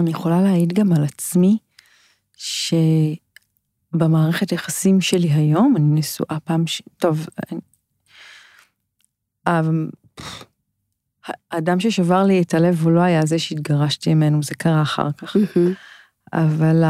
אני 0.00 0.10
יכולה 0.10 0.42
להעיד 0.42 0.72
גם 0.72 0.92
על 0.92 1.04
עצמי, 1.04 1.58
שבמערכת 3.92 4.52
יחסים 4.52 5.00
שלי 5.00 5.30
היום, 5.30 5.74
אני 5.76 6.00
נשואה 6.00 6.40
פעם 6.44 6.66
ש... 6.66 6.82
טוב, 6.96 7.26
ה- 9.46 9.60
האדם 11.50 11.80
ששבר 11.80 12.24
לי 12.24 12.42
את 12.42 12.54
הלב 12.54 12.82
הוא 12.82 12.92
לא 12.92 13.00
היה 13.00 13.26
זה 13.26 13.38
שהתגרשתי 13.38 14.14
ממנו, 14.14 14.42
זה 14.42 14.54
קרה 14.54 14.82
אחר 14.82 15.12
כך. 15.12 15.36
אבל 16.32 16.84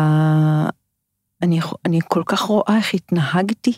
אני, 1.43 1.61
אני 1.85 1.99
כל 2.09 2.23
כך 2.27 2.41
רואה 2.41 2.77
איך 2.77 2.95
התנהגתי 2.95 3.73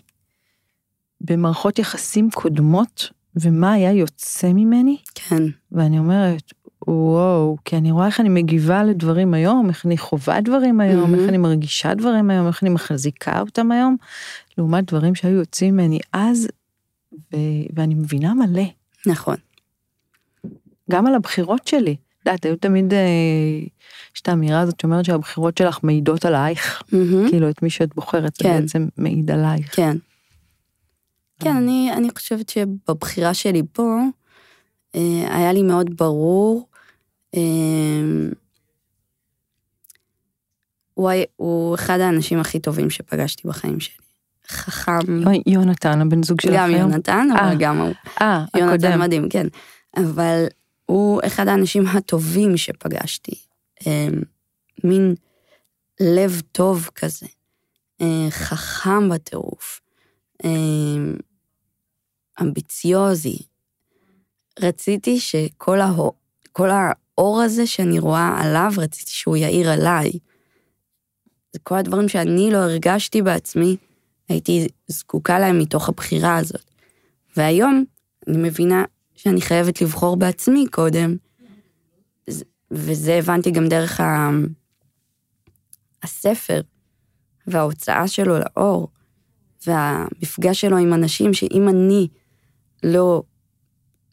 במערכות 1.21 1.79
יחסים 1.79 2.31
קודמות, 2.31 3.11
ומה 3.37 3.73
היה 3.73 3.93
יוצא 3.93 4.53
ממני, 4.53 4.97
כן. 5.15 5.43
ואני 5.73 5.99
אומרת, 5.99 6.53
וואו, 6.87 7.57
כי 7.65 7.77
אני 7.77 7.91
רואה 7.91 8.07
איך 8.07 8.21
אני 8.21 8.29
מגיבה 8.29 8.85
לדברים 8.85 9.35
היום, 9.35 9.69
איך 9.69 9.87
אני 9.87 9.99
חווה 9.99 10.41
דברים 10.41 10.81
היום, 10.81 11.01
מהמם. 11.01 11.15
איך 11.15 11.29
אני 11.29 11.39
מרגישה 11.39 11.95
דברים 11.95 12.31
היום, 12.31 12.47
איך 12.47 12.63
אני 12.63 12.71
מחזיקה 12.71 13.41
אותם 13.41 13.73
היום, 13.73 13.97
לעומת 14.59 14.85
דברים 14.85 15.15
שהיו 15.15 15.35
יוצאים 15.39 15.75
ממני 15.75 15.99
אז, 16.13 16.49
ו- 17.13 17.37
ואני 17.75 17.95
מבינה 17.95 18.35
מלא, 18.35 18.63
נכון. 19.07 19.37
גם 20.91 21.07
על 21.07 21.15
הבחירות 21.15 21.67
שלי. 21.67 21.97
את 22.23 22.27
יודעת, 22.27 22.45
היו 22.45 22.57
תמיד, 22.57 22.95
אה, 22.95 22.99
יש 24.15 24.21
את 24.21 24.29
האמירה 24.29 24.61
הזאת 24.61 24.81
שאומרת 24.81 25.05
שהבחירות 25.05 25.59
שלך 25.59 25.79
מעידות 25.83 26.25
עלייך, 26.25 26.83
מהמם. 26.93 27.31
כאילו 27.31 27.51
את 27.51 27.63
מי 27.63 27.71
שאת 27.71 27.95
בוחרת, 27.95 28.37
זה 28.37 28.45
כן. 28.45 28.61
בעצם 28.61 28.89
מעיד 28.97 29.31
עלייך. 29.31 29.77
כן. 29.77 29.97
כן, 31.43 31.57
אני, 31.57 31.91
אני 31.97 32.09
חושבת 32.19 32.49
שבבחירה 32.49 33.35
שלי 33.35 33.63
פה, 33.73 33.99
אה, 34.95 35.37
היה 35.37 35.53
לי 35.53 35.63
מאוד 35.63 35.97
ברור, 35.97 36.69
אה, 37.35 37.41
הוא, 40.95 41.09
היה- 41.09 41.25
הוא 41.37 41.75
אחד 41.75 42.01
האנשים 42.01 42.41
הכי 42.41 42.61
טובים 42.61 42.91
שפגשתי 42.91 43.49
בחיים 43.49 43.81
שלי. 43.81 43.97
חכם, 44.49 45.27
אוי, 45.27 45.43
יונתן, 45.47 46.01
הבן 46.01 46.23
זוג 46.23 46.41
שלך 46.41 46.53
גם 46.57 46.71
היום? 46.71 46.91
יונתן, 46.91 47.29
אבל 47.35 47.47
אה, 47.49 47.55
גם 47.59 47.79
הוא. 47.81 47.93
אה, 48.23 48.45
יונתן 48.57 48.75
הקודם. 48.87 49.01
מדהים, 49.01 49.29
כן. 49.29 49.47
אבל 49.97 50.45
הוא 50.87 51.21
אחד 51.27 51.49
האנשים 51.49 51.87
הטובים 51.87 52.57
שפגשתי. 52.57 53.33
אה, 53.87 54.09
מין 54.85 55.15
לב 56.01 56.43
טוב 56.53 56.91
כזה, 56.95 57.27
אה, 58.01 58.27
חכם 58.31 59.09
בטירוף, 59.09 59.81
אה, 60.45 60.51
אמביציוזי. 62.43 63.39
רציתי 64.61 65.21
שכל 65.21 65.81
האור, 65.81 66.13
כל 66.53 66.69
האור 66.71 67.43
הזה 67.43 67.67
שאני 67.67 67.99
רואה 67.99 68.41
עליו, 68.41 68.71
רציתי 68.77 69.11
שהוא 69.11 69.37
יאיר 69.37 69.71
עליי. 69.71 70.13
זה 71.53 71.59
כל 71.63 71.75
הדברים 71.75 72.09
שאני 72.09 72.51
לא 72.51 72.57
הרגשתי 72.57 73.23
בעצמי, 73.23 73.77
הייתי 74.29 74.67
זקוקה 74.89 75.39
להם 75.39 75.59
מתוך 75.59 75.89
הבחירה 75.89 76.37
הזאת. 76.37 76.71
והיום 77.37 77.85
אני 78.29 78.39
מבינה 78.39 78.85
שאני 79.15 79.41
חייבת 79.41 79.83
לבחור 79.83 80.17
בעצמי 80.17 80.67
קודם, 80.71 81.17
וזה 82.71 83.15
הבנתי 83.15 83.51
גם 83.51 83.69
דרך 83.69 84.01
ה... 84.01 84.31
הספר 86.03 86.61
וההוצאה 87.47 88.09
שלו 88.09 88.39
לאור, 88.39 88.89
והמפגש 89.67 90.61
שלו 90.61 90.77
עם 90.77 90.95
אנשים 90.95 91.35
שאם 91.35 91.69
אני 91.69 92.09
לא, 92.83 93.23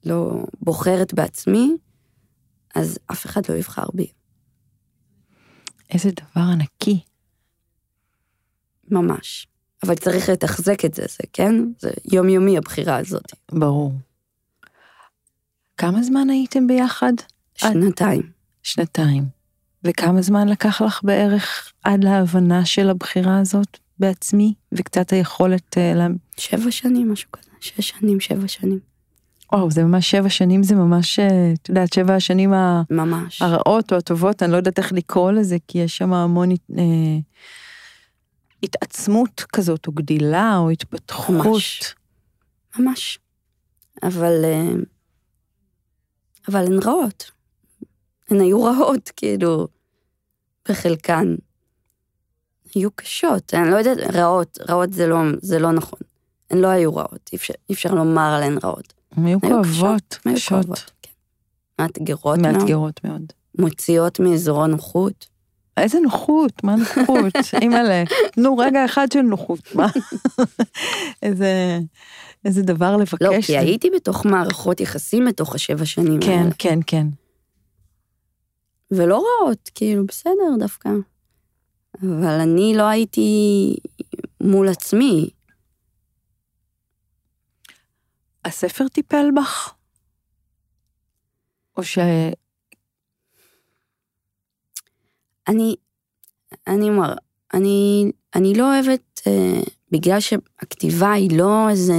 לא 0.06 0.46
בוחרת 0.62 1.14
בעצמי, 1.14 1.78
אז 2.76 3.00
אף 3.12 3.26
אחד 3.26 3.42
לא 3.50 3.56
יבחר 3.56 3.86
בי, 3.94 4.12
איזה 5.94 6.10
דבר 6.12 6.42
ענקי. 6.42 7.04
ממש. 8.92 9.48
אבל 9.84 9.96
צריך 9.96 10.30
לתחזק 10.30 10.86
את 10.86 10.94
זה, 10.94 11.02
זה 11.02 11.24
כן? 11.34 11.54
זה 11.80 11.90
יומיומי 12.12 12.58
הבחירה 12.58 12.98
הזאת. 12.98 13.32
ברור. 13.52 13.94
כמה 15.78 16.04
זמן 16.04 16.30
הייתם 16.30 16.68
ביחד? 16.68 17.14
שנתיים. 17.56 18.32
שנתיים. 18.64 19.26
וכמה 19.84 20.22
זמן 20.22 20.48
לקח 20.48 20.82
לך 20.82 21.04
בערך 21.04 21.74
עד 21.84 22.04
להבנה 22.04 22.66
של 22.66 22.90
הבחירה 22.90 23.40
הזאת 23.40 23.78
בעצמי, 24.00 24.54
וקצת 24.72 25.14
היכולת 25.14 25.78
לה... 25.96 26.08
שבע 26.38 26.72
שנים, 26.72 27.12
משהו 27.12 27.30
כזה. 27.32 27.50
שש 27.60 27.90
שנים, 27.90 28.20
שבע 28.20 28.48
שנים. 28.48 28.80
וואו, 29.52 29.72
זה 29.72 29.84
ממש 29.84 30.12
שבע 30.12 30.30
שנים, 30.30 30.64
זה 30.64 30.76
ממש, 30.76 31.20
אה, 31.20 31.54
את 31.54 31.70
יודעת, 31.70 31.94
שבע 31.94 32.16
השנים 32.16 32.54
ה- 32.54 32.82
ממש. 32.90 33.42
הרעות 33.42 33.92
או 33.94 33.98
הטובות, 33.98 34.44
אני 34.44 34.52
לא 34.52 34.58
יודעת 34.58 34.80
איך 34.80 34.94
לקרוא 34.94 35.32
לזה, 35.32 35.58
כי 35.68 35.78
יש 35.78 35.98
שם 35.98 36.14
המון 36.14 36.50
אה, 36.52 36.84
התעצמות 38.64 39.44
כזאת, 39.54 39.88
או 39.88 39.92
גדילה, 39.92 40.58
או 40.58 40.70
התפתחות. 40.70 41.46
ממש. 41.46 41.96
ממש. 42.80 43.20
אבל... 44.04 44.42
אה, 44.46 44.72
אבל 46.48 46.66
הן 46.66 46.80
רעות. 46.86 47.32
הן 48.30 48.40
היו 48.42 48.64
רעות, 48.64 49.12
כאילו, 49.16 49.68
בחלקן. 50.70 51.36
היו 52.76 52.92
קשות, 52.96 53.54
אני 53.54 53.72
לא 53.72 53.76
יודעת, 53.76 53.98
רעות, 54.16 54.58
רעות 54.70 54.94
זה 54.94 55.08
לא, 55.08 55.18
זה 55.42 55.60
לא 55.60 55.72
נכון. 55.72 56.00
הן 56.52 56.58
לא 56.58 56.68
היו 56.68 56.96
רעות, 56.96 57.30
אי 57.32 57.38
אפשר, 57.38 57.54
אי 57.70 57.74
אפשר 57.74 57.94
לומר 57.94 58.34
עליהן 58.36 58.58
רעות. 58.64 58.94
הן 59.12 59.26
היו 59.26 59.42
כואבות, 59.42 60.20
היו 60.26 60.36
קשות, 60.36 60.50
כואבות, 60.66 60.92
כן. 61.02 61.12
מאתגרות 61.80 62.40
מאוד, 62.40 62.58
מאתגרות 62.58 63.04
מאוד. 63.04 63.22
מוציאות 63.58 64.20
מאזורו 64.20 64.68
נוחות. 64.68 65.28
איזה 65.78 66.00
נוחות, 66.00 66.64
מה 66.64 66.76
נוחות? 66.76 67.34
אימא'לה, 67.62 68.04
תנו 68.32 68.58
רגע 68.58 68.86
אחד 68.86 69.12
של 69.12 69.22
נוחות, 69.22 69.76
מה? 69.76 69.88
איזה, 71.24 71.80
איזה 72.46 72.62
דבר 72.62 72.98
לבקש. 72.98 73.22
לא, 73.22 73.42
כי 73.42 73.58
הייתי 73.58 73.90
בתוך 73.96 74.26
מערכות 74.26 74.80
יחסים 74.80 75.26
בתוך 75.26 75.56
השבע 75.56 75.86
שנים 75.86 76.20
כן, 76.22 76.32
האלה. 76.32 76.50
כן, 76.58 76.80
כן. 76.88 77.08
ולא 78.92 79.24
רעות, 79.42 79.70
כאילו, 79.76 80.06
בסדר 80.06 80.56
דווקא. 80.60 80.90
אבל 82.04 82.40
אני 82.42 82.74
לא 82.78 82.84
הייתי 82.84 83.76
מול 84.42 84.70
עצמי. 84.70 85.30
הספר 88.46 88.88
טיפל 88.88 89.26
בך? 89.36 89.74
או 91.78 91.84
ש... 91.84 91.98
אני, 95.48 95.76
אני 96.68 96.90
אומר, 96.90 97.14
אני, 97.54 98.12
אני 98.36 98.54
לא 98.54 98.74
אוהבת, 98.74 99.22
אה, 99.28 99.62
בגלל 99.92 100.20
שהכתיבה 100.20 101.12
היא 101.12 101.38
לא 101.38 101.70
איזה, 101.70 101.94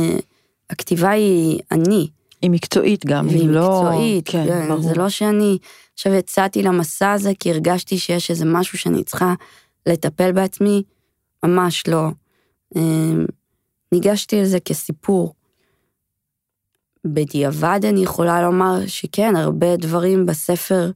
הכתיבה 0.71 1.11
היא 1.11 1.61
אני. 1.73 2.09
היא 2.43 2.51
מקצועית 2.51 3.07
גם, 3.07 3.29
היא 3.29 3.49
לא... 3.49 3.61
מקצועית, 3.61 4.29
כן, 4.29 4.47
כן, 4.47 4.69
ברור. 4.69 4.83
זה 4.83 4.95
לא 4.95 5.09
שאני 5.09 5.59
עכשיו 5.95 6.13
יצאתי 6.13 6.63
למסע 6.63 7.13
הזה 7.13 7.33
כי 7.41 7.51
הרגשתי 7.51 7.99
שיש 7.99 8.31
איזה 8.31 8.45
משהו 8.45 8.79
שאני 8.79 9.05
צריכה 9.05 9.35
לטפל 9.87 10.33
בעצמי, 10.33 10.83
ממש 11.45 11.87
לא. 11.87 12.09
אמ, 12.77 13.27
ניגשתי 13.93 14.43
לזה 14.43 14.61
כסיפור. 14.61 15.35
בדיעבד 17.05 17.81
אני 17.85 18.03
יכולה 18.03 18.43
לומר 18.43 18.87
שכן, 18.87 19.37
הרבה 19.37 19.77
דברים 19.77 20.27
בספר 20.27 20.91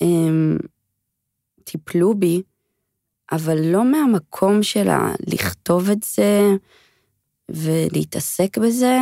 הם, 0.00 0.58
טיפלו 1.64 2.14
בי, 2.14 2.42
אבל 3.32 3.58
לא 3.64 3.84
מהמקום 3.84 4.62
של 4.62 4.88
לכתוב 5.26 5.90
את 5.90 6.02
זה 6.02 6.48
ולהתעסק 7.48 8.58
בזה, 8.58 8.98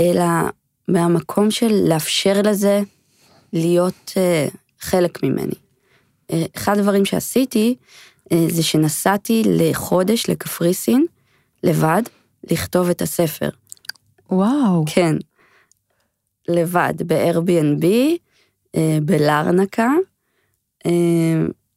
אלא 0.00 0.24
מהמקום 0.88 1.50
של 1.50 1.72
לאפשר 1.88 2.42
לזה 2.44 2.80
להיות 3.52 4.12
uh, 4.14 4.56
חלק 4.80 5.22
ממני. 5.22 5.63
אחד 6.56 6.78
הדברים 6.78 7.04
שעשיתי, 7.04 7.74
uh, 8.24 8.36
זה 8.48 8.62
שנסעתי 8.62 9.42
לחודש 9.46 10.30
לקפריסין, 10.30 11.06
לבד, 11.62 12.02
לכתוב 12.50 12.88
את 12.88 13.02
הספר. 13.02 13.48
וואו, 14.30 14.84
כן. 14.86 15.16
לבד, 16.48 16.94
ב-Airbnb, 17.06 17.86
אה, 18.76 18.98
בלרנקה. 19.02 19.90
אה, 20.86 20.92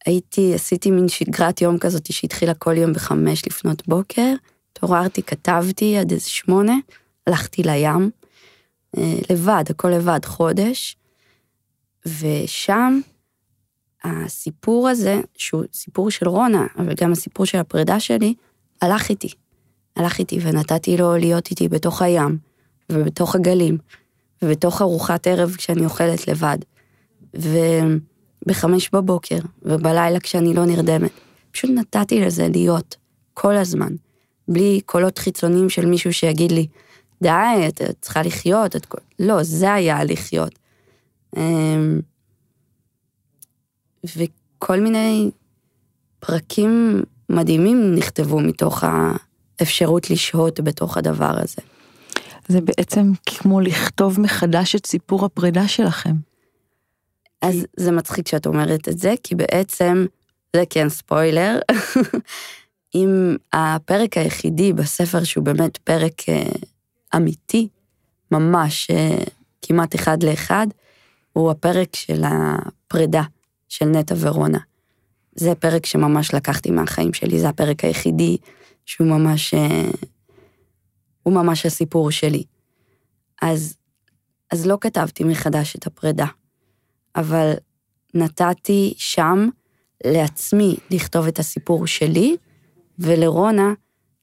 הייתי, 0.05 0.53
עשיתי 0.53 0.91
מין 0.91 1.07
שגרת 1.07 1.61
יום 1.61 1.77
כזאת 1.77 2.11
שהתחילה 2.11 2.53
כל 2.53 2.77
יום 2.77 2.93
בחמש 2.93 3.47
לפנות 3.47 3.87
בוקר. 3.87 4.33
התעוררתי, 4.71 5.23
כתבתי 5.23 5.97
עד 5.97 6.11
איזה 6.11 6.29
שמונה, 6.29 6.75
הלכתי 7.27 7.63
לים, 7.63 8.09
אה, 8.97 9.19
לבד, 9.29 9.63
הכל 9.69 9.89
לבד, 9.89 10.25
חודש. 10.25 10.97
ושם 12.05 12.99
הסיפור 14.07 14.89
הזה, 14.89 15.21
שהוא 15.37 15.63
סיפור 15.73 16.11
של 16.11 16.27
רונה, 16.27 16.67
אבל 16.77 16.93
גם 17.01 17.11
הסיפור 17.11 17.45
של 17.45 17.57
הפרידה 17.57 17.99
שלי, 17.99 18.33
הלך 18.81 19.09
איתי. 19.09 19.29
הלך 19.95 20.19
איתי 20.19 20.39
ונתתי 20.41 20.97
לו 20.97 21.17
להיות 21.17 21.49
איתי 21.49 21.67
בתוך 21.67 22.01
הים, 22.01 22.37
ובתוך 22.91 23.35
הגלים, 23.35 23.77
ובתוך 24.41 24.81
ארוחת 24.81 25.27
ערב 25.27 25.55
כשאני 25.57 25.85
אוכלת 25.85 26.27
לבד, 26.27 26.57
ובחמש 27.33 28.89
בבוקר, 28.93 29.39
ובלילה 29.61 30.19
כשאני 30.19 30.53
לא 30.53 30.65
נרדמת. 30.65 31.11
פשוט 31.51 31.69
נתתי 31.69 32.21
לזה 32.21 32.47
להיות 32.47 32.95
כל 33.33 33.55
הזמן, 33.55 33.93
בלי 34.47 34.81
קולות 34.85 35.17
חיצוניים 35.17 35.69
של 35.69 35.85
מישהו 35.85 36.13
שיגיד 36.13 36.51
לי, 36.51 36.67
די, 37.21 37.67
את 37.67 37.81
צריכה 38.01 38.21
לחיות, 38.21 38.75
את... 38.75 38.85
כל-" 38.85 38.97
לא, 39.19 39.43
זה 39.43 39.73
היה 39.73 40.03
לחיות. 40.03 40.59
וכל 44.05 44.79
מיני 44.79 45.31
פרקים 46.19 47.03
מדהימים 47.29 47.95
נכתבו 47.95 48.39
מתוך 48.39 48.83
האפשרות 48.83 50.09
לשהות 50.09 50.59
בתוך 50.59 50.97
הדבר 50.97 51.33
הזה. 51.37 51.61
זה 52.47 52.61
בעצם 52.61 53.11
כמו 53.25 53.61
לכתוב 53.61 54.19
מחדש 54.19 54.75
את 54.75 54.85
סיפור 54.85 55.25
הפרידה 55.25 55.67
שלכם. 55.67 56.15
אז 57.41 57.65
זה 57.77 57.91
מצחיק 57.91 58.27
שאת 58.27 58.45
אומרת 58.45 58.89
את 58.89 58.97
זה, 58.97 59.13
כי 59.23 59.35
בעצם, 59.35 60.05
זה 60.55 60.63
כן 60.69 60.89
ספוילר, 60.89 61.59
אם 62.95 63.35
הפרק 63.53 64.17
היחידי 64.17 64.73
בספר 64.73 65.23
שהוא 65.23 65.43
באמת 65.43 65.77
פרק 65.77 66.29
אה, 66.29 66.49
אמיתי, 67.15 67.67
ממש 68.31 68.91
אה, 68.91 69.23
כמעט 69.61 69.95
אחד 69.95 70.23
לאחד, 70.23 70.67
הוא 71.33 71.51
הפרק 71.51 71.95
של 71.95 72.23
הפרידה 72.25 73.21
של 73.69 73.85
נטע 73.85 74.15
ורונה. 74.19 74.59
זה 75.35 75.55
פרק 75.55 75.85
שממש 75.85 76.33
לקחתי 76.33 76.71
מהחיים 76.71 77.13
שלי, 77.13 77.39
זה 77.39 77.49
הפרק 77.49 77.83
היחידי 77.83 78.37
שהוא 78.85 79.07
ממש, 79.07 79.53
אה, 79.53 79.89
הוא 81.23 81.33
ממש 81.33 81.65
הסיפור 81.65 82.11
שלי. 82.11 82.43
אז, 83.41 83.77
אז 84.51 84.65
לא 84.65 84.77
כתבתי 84.81 85.23
מחדש 85.23 85.75
את 85.75 85.87
הפרידה, 85.87 86.25
אבל 87.15 87.53
נתתי 88.13 88.93
שם 88.97 89.49
לעצמי 90.05 90.75
לכתוב 90.91 91.27
את 91.27 91.39
הסיפור 91.39 91.87
שלי, 91.87 92.35
ולרונה 92.99 93.73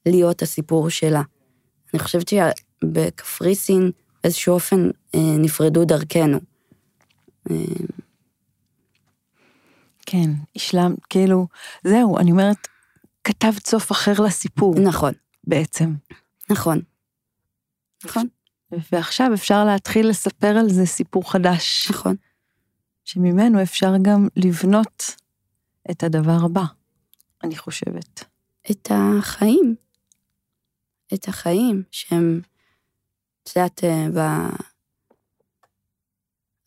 להיות 0.05 0.41
הסיפור 0.41 0.89
שלה. 0.89 1.21
אני 1.93 1.99
חושבת 2.03 2.27
שבקפריסין 2.27 3.91
באיזשהו 4.23 4.53
אופן 4.53 4.89
אה, 5.15 5.19
נפרדו 5.37 5.85
דרכנו. 5.85 6.39
אה, 10.05 10.11
כן, 10.11 10.29
השלם, 10.55 10.95
כאילו, 11.09 11.47
זהו, 11.83 12.17
אני 12.17 12.31
אומרת, 12.31 12.67
כתבת 13.23 13.67
סוף 13.67 13.91
אחר 13.91 14.13
לסיפור 14.25 14.75
נכון, 14.79 15.13
בעצם. 15.43 15.93
נכון. 16.49 16.81
נכון, 18.05 18.27
ועכשיו 18.91 19.33
אפשר 19.33 19.65
להתחיל 19.65 20.09
לספר 20.09 20.57
על 20.57 20.69
זה 20.69 20.85
סיפור 20.85 21.31
חדש, 21.31 21.91
נכון. 21.91 22.15
שממנו 23.03 23.61
אפשר 23.61 23.91
גם 24.01 24.27
לבנות 24.35 25.15
את 25.91 26.03
הדבר 26.03 26.37
הבא, 26.45 26.63
אני 27.43 27.57
חושבת. 27.57 28.23
את 28.71 28.91
החיים. 28.91 29.75
את 31.13 31.27
החיים 31.27 31.83
שהם, 31.91 32.41
את 33.43 33.49
יודעת, 33.55 33.83
אה, 33.83 34.07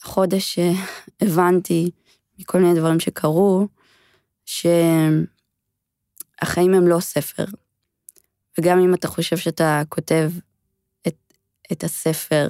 בחודש 0.04 0.58
שהבנתי 0.58 1.90
מכל 2.38 2.60
מיני 2.60 2.78
דברים 2.78 3.00
שקרו, 3.00 3.68
שהחיים 4.44 5.24
הם 6.74 6.88
לא 6.88 7.00
ספר. 7.00 7.44
וגם 8.58 8.78
אם 8.78 8.94
אתה 8.94 9.08
חושב 9.08 9.36
שאתה 9.36 9.82
כותב 9.88 10.30
את, 11.08 11.16
את 11.72 11.84
הספר, 11.84 12.48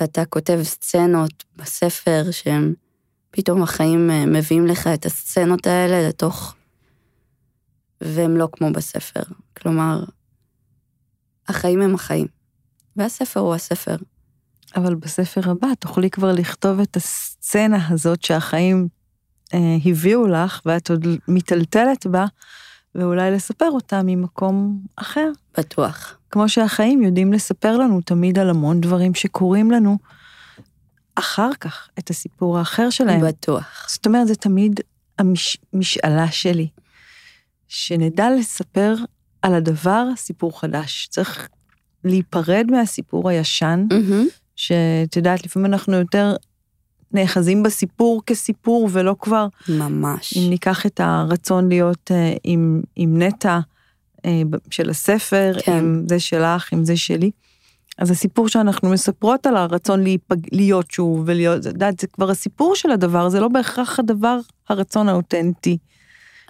ואתה 0.00 0.24
כותב 0.24 0.60
סצנות 0.62 1.44
בספר 1.56 2.30
שהם, 2.30 2.74
פתאום 3.30 3.62
החיים 3.62 4.10
אה, 4.10 4.26
מביאים 4.26 4.66
לך 4.66 4.86
את 4.86 5.06
הסצנות 5.06 5.66
האלה 5.66 6.08
לתוך... 6.08 6.54
והם 8.00 8.36
לא 8.36 8.48
כמו 8.52 8.72
בספר. 8.72 9.22
כלומר, 9.56 10.04
החיים 11.48 11.82
הם 11.82 11.94
החיים, 11.94 12.26
והספר 12.96 13.40
הוא 13.40 13.54
הספר. 13.54 13.96
אבל 14.76 14.94
בספר 14.94 15.50
הבא 15.50 15.68
תוכלי 15.78 16.10
כבר 16.10 16.32
לכתוב 16.32 16.80
את 16.80 16.96
הסצנה 16.96 17.88
הזאת 17.88 18.22
שהחיים 18.22 18.88
אה, 19.54 19.76
הביאו 19.84 20.26
לך, 20.26 20.60
ואת 20.66 20.90
עוד 20.90 21.06
מיטלטלת 21.28 22.06
בה, 22.06 22.26
ואולי 22.94 23.30
לספר 23.30 23.70
אותה 23.70 24.00
ממקום 24.04 24.80
אחר. 24.96 25.30
בטוח. 25.58 26.18
כמו 26.30 26.48
שהחיים 26.48 27.02
יודעים 27.02 27.32
לספר 27.32 27.76
לנו 27.76 28.00
תמיד 28.00 28.38
על 28.38 28.50
המון 28.50 28.80
דברים 28.80 29.14
שקורים 29.14 29.70
לנו 29.70 29.98
אחר 31.14 31.50
כך, 31.60 31.88
את 31.98 32.10
הסיפור 32.10 32.58
האחר 32.58 32.90
שלהם. 32.90 33.20
בטוח. 33.20 33.86
זאת 33.88 34.06
אומרת, 34.06 34.28
זה 34.28 34.34
תמיד 34.34 34.80
המשאלה 35.18 36.30
שלי. 36.30 36.68
שנדע 37.68 38.30
לספר 38.38 38.94
על 39.42 39.54
הדבר 39.54 40.06
סיפור 40.16 40.60
חדש. 40.60 41.08
צריך 41.10 41.48
להיפרד 42.04 42.66
מהסיפור 42.70 43.28
הישן, 43.28 43.86
מהמם. 43.90 44.26
שאת 44.56 45.16
יודעת, 45.16 45.44
לפעמים 45.44 45.66
אנחנו 45.66 45.96
יותר 45.96 46.36
נאחזים 47.14 47.62
בסיפור 47.62 48.22
כסיפור, 48.26 48.88
ולא 48.92 49.16
כבר, 49.20 49.46
ממש. 49.68 50.36
אם 50.36 50.50
ניקח 50.50 50.86
את 50.86 51.00
הרצון 51.00 51.68
להיות 51.68 52.10
אה, 52.10 52.34
עם, 52.44 52.82
עם 52.96 53.22
נטע 53.22 53.58
אה, 54.24 54.42
של 54.70 54.90
הספר, 54.90 55.52
כן. 55.64 55.72
עם 55.72 56.04
זה 56.08 56.20
שלך, 56.20 56.72
עם 56.72 56.84
זה 56.84 56.96
שלי. 56.96 57.30
אז 57.98 58.10
הסיפור 58.10 58.48
שאנחנו 58.48 58.90
מספרות 58.90 59.46
על 59.46 59.56
הרצון 59.56 60.02
להיפג, 60.02 60.36
להיות 60.52 60.90
שוב 60.90 61.22
ולהיות, 61.26 61.60
את 61.60 61.66
יודעת, 61.66 62.00
זה 62.00 62.06
כבר 62.06 62.30
הסיפור 62.30 62.76
של 62.76 62.90
הדבר, 62.90 63.28
זה 63.28 63.40
לא 63.40 63.48
בהכרח 63.48 63.98
הדבר, 63.98 64.38
הרצון 64.68 65.08
האותנטי 65.08 65.78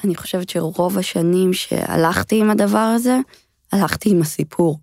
אני 0.04 0.14
חושבת 0.14 0.48
שרוב 0.48 0.98
השנים 0.98 1.52
שהלכתי 1.52 2.40
עם 2.40 2.50
הדבר 2.50 2.78
הזה, 2.78 3.18
הלכתי 3.72 4.10
עם 4.10 4.20
הסיפור, 4.20 4.78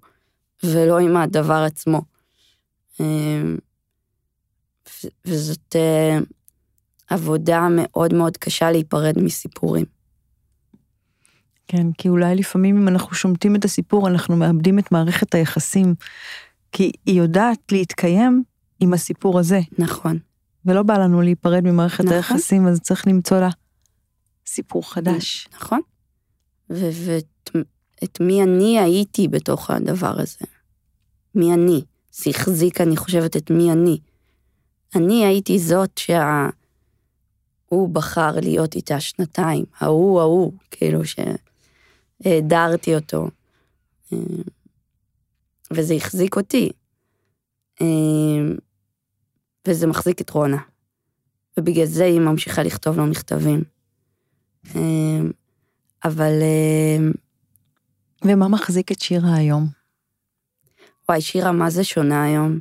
ולא 0.63 0.99
עם 0.99 1.17
הדבר 1.17 1.67
עצמו. 1.67 2.01
וזאת 5.25 5.75
אה, 5.75 6.17
עבודה 7.07 7.67
מאוד 7.71 8.13
מאוד 8.13 8.37
קשה 8.37 8.71
להיפרד 8.71 9.19
מסיפורים. 9.19 9.85
כן, 11.67 11.91
כי 11.97 12.09
אולי 12.09 12.35
לפעמים 12.35 12.77
אם 12.77 12.87
אנחנו 12.87 13.15
שומטים 13.15 13.55
את 13.55 13.65
הסיפור, 13.65 14.07
אנחנו 14.07 14.35
מאבדים 14.35 14.79
את 14.79 14.91
מערכת 14.91 15.35
היחסים, 15.35 15.95
כי 16.71 16.91
היא 17.05 17.21
יודעת 17.21 17.71
להתקיים 17.71 18.43
עם 18.79 18.93
הסיפור 18.93 19.39
הזה. 19.39 19.59
נכון. 19.77 20.19
ולא 20.65 20.83
בא 20.83 20.97
לנו 20.97 21.21
להיפרד 21.21 21.63
ממערכת 21.63 22.03
נכון. 22.03 22.15
היחסים, 22.15 22.67
אז 22.67 22.81
צריך 22.81 23.07
למצוא 23.07 23.39
לה 23.39 23.49
סיפור 24.45 24.93
חדש. 24.93 25.47
נכון. 25.55 25.79
ואת 26.69 28.19
מי 28.19 28.43
אני 28.43 28.79
הייתי 28.79 29.27
בתוך 29.27 29.69
הדבר 29.69 30.21
הזה. 30.21 30.45
מי 31.35 31.53
אני. 31.53 31.81
זה 32.11 32.29
החזיק, 32.29 32.81
אני 32.81 32.97
חושבת, 32.97 33.37
את 33.37 33.51
מי 33.51 33.71
אני. 33.71 33.99
אני 34.95 35.25
הייתי 35.25 35.59
זאת 35.59 35.97
שה... 35.97 36.49
הוא 37.65 37.89
בחר 37.89 38.31
להיות 38.41 38.75
איתה 38.75 38.99
שנתיים, 38.99 39.65
ההוא, 39.79 40.19
ההוא, 40.19 40.53
כאילו 40.71 40.99
שהעדרתי 42.25 42.95
אותו. 42.95 43.27
וזה 45.71 45.93
החזיק 45.93 46.35
אותי. 46.35 46.69
וזה 49.67 49.87
מחזיק 49.87 50.21
את 50.21 50.29
רונה. 50.29 50.61
ובגלל 51.57 51.85
זה 51.85 52.05
היא 52.05 52.19
ממשיכה 52.19 52.63
לכתוב 52.63 52.97
לו 52.97 53.05
מכתבים. 53.05 53.63
אבל... 56.05 56.31
ומה 58.25 58.47
מחזיק 58.47 58.91
את 58.91 59.01
שירה 59.01 59.35
היום? 59.35 59.67
וואי, 61.09 61.21
שירה, 61.21 61.51
מה 61.51 61.69
זה 61.69 61.83
שונה 61.83 62.23
היום? 62.23 62.59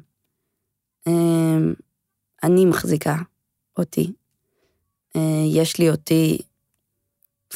אני 2.42 2.64
מחזיקה 2.64 3.16
אותי. 3.78 4.12
יש 5.46 5.78
לי 5.78 5.90
אותי 5.90 6.38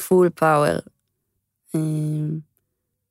פול 0.07 0.29
פאוור. 0.29 0.79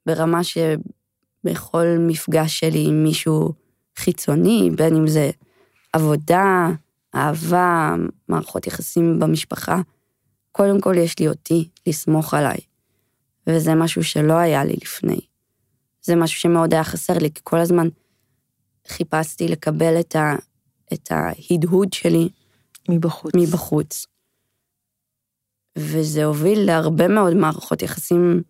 ברמה 0.07 0.41
שבכל 0.45 1.87
מפגש 1.99 2.59
שלי 2.59 2.85
עם 2.89 3.03
מישהו 3.03 3.53
חיצוני, 3.97 4.71
בין 4.77 4.97
אם 4.97 5.07
זה 5.07 5.31
עבודה, 5.93 6.69
אהבה, 7.15 7.95
מערכות 8.29 8.67
יחסים 8.67 9.19
במשפחה, 9.19 9.81
קודם 10.53 10.81
כל 10.81 10.95
יש 10.99 11.19
לי 11.19 11.29
אותי 11.29 11.69
לסמוך 11.87 12.35
עליי. 12.35 12.59
וזה 13.47 13.75
משהו 13.75 14.05
שלא 14.05 14.33
היה 14.33 14.65
לי 14.65 14.77
לפני. 14.83 15.21
זה 16.03 16.17
משהו 16.17 16.41
שמאוד 16.41 16.75
היה 16.75 16.85
חסר 16.85 17.19
לי, 17.19 17.31
כי 17.31 17.41
כל 17.45 17.59
הזמן 17.59 17.89
חיפשתי 18.89 19.49
לקבל 19.49 20.01
את, 20.01 20.17
ה, 20.17 20.37
את 20.93 21.13
ההדהוד 21.13 21.93
שלי. 21.93 22.29
מבחוץ. 22.89 23.33
מבחוץ. 23.37 24.07
וזה 25.79 26.25
הוביל 26.25 26.67
להרבה 26.67 27.09
מאוד 27.09 27.35
מערכות 27.35 27.83
יחסים 27.83 28.43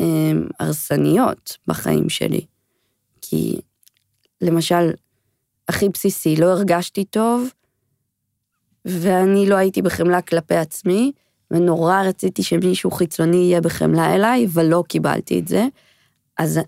אה, 0.00 0.32
הרסניות 0.60 1.56
בחיים 1.66 2.08
שלי. 2.08 2.46
כי 3.20 3.60
למשל, 4.40 4.90
הכי 5.68 5.88
בסיסי, 5.88 6.36
לא 6.36 6.46
הרגשתי 6.46 7.04
טוב, 7.04 7.48
ואני 8.84 9.48
לא 9.48 9.54
הייתי 9.54 9.82
בחמלה 9.82 10.22
כלפי 10.22 10.54
עצמי, 10.56 11.12
ונורא 11.50 12.02
רציתי 12.02 12.42
שמישהו 12.42 12.90
חיצוני 12.90 13.36
יהיה 13.36 13.60
בחמלה 13.60 14.14
אליי, 14.14 14.46
ולא 14.52 14.84
קיבלתי 14.88 15.40
את 15.40 15.48
זה. 15.48 15.66
אז, 16.38 16.60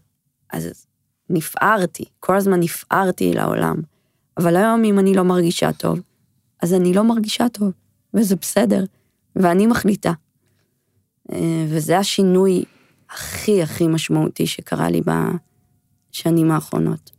אז 0.53 0.86
נפערתי, 1.30 2.05
כל 2.20 2.36
הזמן 2.36 2.61
נפערתי 2.61 3.32
לעולם. 3.32 3.76
אבל 4.39 4.57
היום 4.57 4.84
אם 4.84 4.99
אני 4.99 5.14
לא 5.14 5.24
מרגישה 5.24 5.72
טוב, 5.72 6.01
אז 6.62 6.74
אני 6.74 6.95
לא 6.95 7.05
מרגישה 7.05 7.49
טוב, 7.49 7.72
וזה 8.14 8.36
בסדר, 8.36 8.84
ואני 9.36 9.66
מחליטה. 9.66 10.12
אה, 11.32 11.66
וזה 11.68 11.99
השינוי 11.99 12.64
הכי 13.11 13.62
הכי 13.62 13.86
משמעותי 13.86 14.47
שקרה 14.47 14.91
לי 14.91 15.01
בשנים 15.01 16.51
האחרונות. 16.51 17.11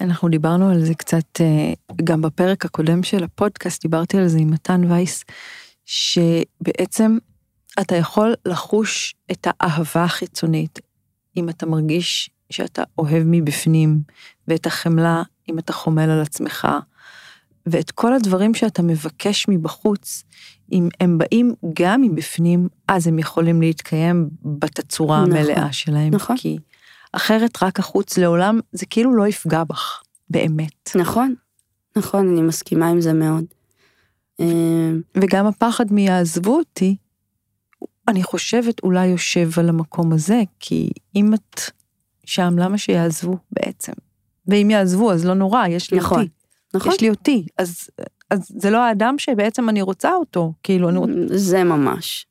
אנחנו 0.00 0.28
דיברנו 0.28 0.70
על 0.70 0.84
זה 0.84 0.94
קצת 0.94 1.40
אה, 1.40 1.72
גם 2.04 2.22
בפרק 2.22 2.64
הקודם 2.64 3.02
של 3.02 3.24
הפודקאסט, 3.24 3.82
דיברתי 3.82 4.18
על 4.18 4.28
זה 4.28 4.38
עם 4.38 4.50
מתן 4.50 4.92
וייס, 4.92 5.24
שבעצם 5.84 7.18
אתה 7.80 7.96
יכול 7.96 8.34
לחוש 8.46 9.14
את 9.30 9.46
האהבה 9.50 10.04
החיצונית, 10.04 10.78
אם 11.36 11.48
אתה 11.48 11.66
מרגיש 11.66 12.30
שאתה 12.50 12.82
אוהב 12.98 13.22
מבפנים, 13.26 14.00
ואת 14.48 14.66
החמלה 14.66 15.22
אם 15.48 15.58
אתה 15.58 15.72
חומל 15.72 16.10
על 16.10 16.20
עצמך, 16.20 16.68
ואת 17.66 17.90
כל 17.90 18.14
הדברים 18.14 18.54
שאתה 18.54 18.82
מבקש 18.82 19.46
מבחוץ, 19.48 20.24
אם 20.72 20.88
הם 21.00 21.18
באים 21.18 21.54
גם 21.74 22.02
מבפנים, 22.02 22.68
אז 22.88 23.06
הם 23.06 23.18
יכולים 23.18 23.60
להתקיים 23.60 24.28
בתצורה 24.44 25.20
נכון, 25.20 25.36
המלאה 25.36 25.72
שלהם. 25.72 26.14
נכון. 26.14 26.36
כי 26.36 26.58
אחרת 27.12 27.62
רק 27.62 27.78
החוץ 27.78 28.18
לעולם, 28.18 28.60
זה 28.72 28.86
כאילו 28.86 29.16
לא 29.16 29.26
יפגע 29.26 29.64
בך, 29.64 30.02
באמת. 30.30 30.90
נכון, 30.96 31.34
נכון, 31.96 32.28
אני 32.28 32.42
מסכימה 32.42 32.88
עם 32.88 33.00
זה 33.00 33.12
מאוד. 33.12 33.44
אמ, 34.40 35.00
וגם 35.14 35.46
הפחד 35.46 35.92
מיעזבו 35.92 36.56
אותי, 36.56 36.96
אני 38.08 38.22
חושבת 38.22 38.82
אולי 38.82 39.06
יושב 39.06 39.50
על 39.56 39.68
המקום 39.68 40.12
הזה, 40.12 40.42
כי 40.60 40.90
אם 41.16 41.34
את 41.34 41.60
שם, 42.24 42.58
למה 42.58 42.78
שיעזבו 42.78 43.36
בעצם? 43.52 43.92
ואם 44.48 44.70
יעזבו, 44.70 45.12
אז 45.12 45.24
לא 45.24 45.34
נורא, 45.34 45.66
יש 45.66 45.90
לי 45.90 45.98
נכון, 45.98 46.18
אותי. 46.20 46.30
נכון. 46.74 46.92
יש 46.92 47.00
לי 47.00 47.10
אותי, 47.10 47.46
אז, 47.58 47.90
אז 48.30 48.52
זה 48.58 48.70
לא 48.70 48.78
האדם 48.78 49.18
שבעצם 49.18 49.68
אני 49.68 49.82
רוצה 49.82 50.14
אותו, 50.14 50.52
כאילו, 50.62 50.88
אני 50.88 50.98
רוצה... 50.98 51.12
זה 51.26 51.64
ממש. 51.64 52.26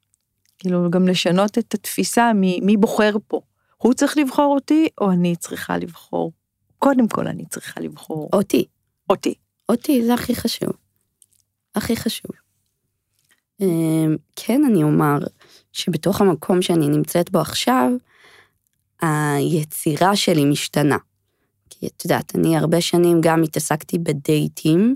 כאילו, 0.57 0.89
גם 0.89 1.07
לשנות 1.07 1.57
את 1.57 1.73
התפיסה 1.73 2.33
מי, 2.33 2.59
מי 2.63 2.77
בוחר 2.77 3.15
פה. 3.27 3.41
הוא 3.77 3.93
צריך 3.93 4.17
לבחור 4.17 4.55
אותי, 4.55 4.87
או 5.01 5.11
אני 5.11 5.35
צריכה 5.35 5.77
לבחור? 5.77 6.31
קודם 6.79 7.07
כל 7.07 7.27
אני 7.27 7.45
צריכה 7.45 7.81
לבחור. 7.81 8.29
אותי. 8.33 8.65
אותי. 9.09 9.33
אותי, 9.69 10.05
זה 10.05 10.13
הכי 10.13 10.35
חשוב. 10.35 10.71
הכי 11.75 11.95
חשוב. 11.95 12.31
אמ, 13.61 14.15
כן, 14.35 14.61
אני 14.65 14.83
אומר 14.83 15.17
שבתוך 15.71 16.21
המקום 16.21 16.61
שאני 16.61 16.87
נמצאת 16.87 17.29
בו 17.29 17.39
עכשיו, 17.39 17.91
היצירה 19.01 20.15
שלי 20.15 20.45
משתנה. 20.45 20.97
כי 21.69 21.87
את 21.87 22.05
יודעת, 22.05 22.35
אני 22.35 22.57
הרבה 22.57 22.81
שנים 22.81 23.21
גם 23.21 23.43
התעסקתי 23.43 23.97
בדייטים, 23.97 24.95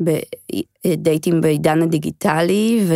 בדייטים 0.00 1.40
בעידן 1.40 1.82
הדיגיטלי, 1.82 2.84
ו... 2.88 2.94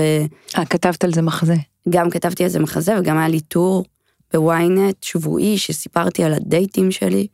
אה, 0.58 0.66
כתבת 0.66 1.04
על 1.04 1.12
זה 1.12 1.22
מחזה. 1.22 1.54
גם 1.88 2.10
כתבתי 2.10 2.44
על 2.44 2.50
זה 2.50 2.58
מחזה 2.58 2.98
וגם 2.98 3.18
היה 3.18 3.28
לי 3.28 3.40
טור 3.40 3.84
בוויינט 4.32 5.02
שבועי 5.02 5.58
שסיפרתי 5.58 6.24
על 6.24 6.32
הדייטים 6.32 6.90
שלי, 6.90 7.26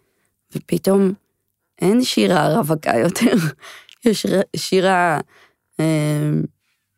ופתאום 0.55 1.12
אין 1.81 2.05
שירה 2.05 2.59
רווקה 2.59 2.97
יותר, 2.97 3.35
יש 4.05 4.27
שירה 4.57 5.20
אה, 5.81 6.31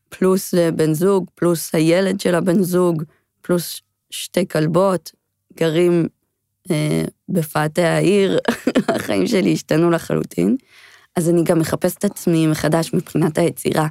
פלוס 0.09 0.55
בן 0.77 0.95
זוג, 0.95 1.31
פלוס 1.35 1.75
הילד 1.75 2.21
של 2.21 2.35
הבן 2.35 2.63
זוג, 2.63 3.03
פלוס 3.43 3.81
שתי 4.11 4.49
כלבות, 4.49 5.13
גרים 5.57 6.09
בפאתי 7.29 7.83
העיר, 7.83 8.39
החיים 8.95 9.27
שלי 9.27 9.53
השתנו 9.53 9.91
לחלוטין. 9.91 10.57
אז 11.17 11.29
אני 11.29 11.45
גם 11.45 11.59
מחפשת 11.59 11.99
את 11.99 12.05
עצמי 12.05 12.47
מחדש 12.47 12.95
מבחינת 12.95 13.39
היצירה, 13.39 13.89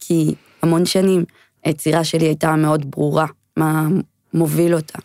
כי 0.00 0.34
המון 0.62 0.86
שנים 0.86 1.24
היצירה 1.64 2.04
שלי 2.04 2.24
הייתה 2.24 2.56
מאוד 2.56 2.90
ברורה, 2.90 3.26
מה 3.56 3.88
מוביל 4.34 4.74
אותה. 4.74 4.98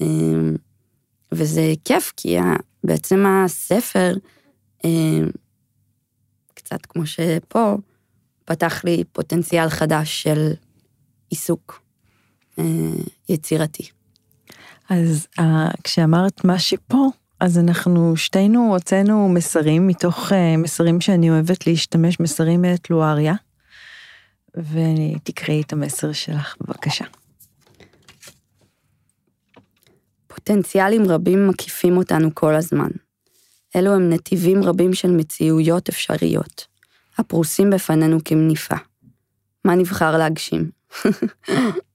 אמ, 0.00 0.56
וזה 1.32 1.72
כיף, 1.84 2.12
כי 2.16 2.36
בעצם 2.84 3.24
הספר, 3.26 4.14
אמ, 4.84 5.30
קצת 6.54 6.86
כמו 6.86 7.06
שפה, 7.06 7.76
פתח 8.44 8.84
לי 8.84 9.04
פוטנציאל 9.12 9.68
חדש 9.68 10.22
של 10.22 10.52
עיסוק 11.30 11.82
אה, 12.58 12.64
יצירתי. 13.28 13.88
אז 14.90 15.26
אה, 15.38 15.68
כשאמרת 15.84 16.44
מה 16.44 16.58
שפה, 16.58 17.06
אז 17.40 17.58
אנחנו 17.58 18.16
שתינו 18.16 18.72
הוצאנו 18.72 19.28
מסרים 19.28 19.86
מתוך 19.86 20.32
אה, 20.32 20.56
מסרים 20.56 21.00
שאני 21.00 21.30
אוהבת 21.30 21.66
להשתמש, 21.66 22.20
מסרים 22.20 22.62
מאת 22.62 22.90
לואריה. 22.90 23.34
ותקראי 24.56 25.62
את 25.62 25.72
המסר 25.72 26.12
שלך, 26.12 26.56
בבקשה. 26.60 27.04
פוטנציאלים 30.26 31.02
רבים 31.08 31.48
מקיפים 31.48 31.96
אותנו 31.96 32.34
כל 32.34 32.54
הזמן. 32.54 32.90
אלו 33.76 33.94
הם 33.94 34.10
נתיבים 34.10 34.62
רבים 34.62 34.94
של 34.94 35.10
מציאויות 35.10 35.88
אפשריות, 35.88 36.66
הפרוסים 37.18 37.70
בפנינו 37.70 38.18
כמניפה. 38.24 38.76
מה 39.64 39.74
נבחר 39.74 40.16
להגשים? 40.16 40.70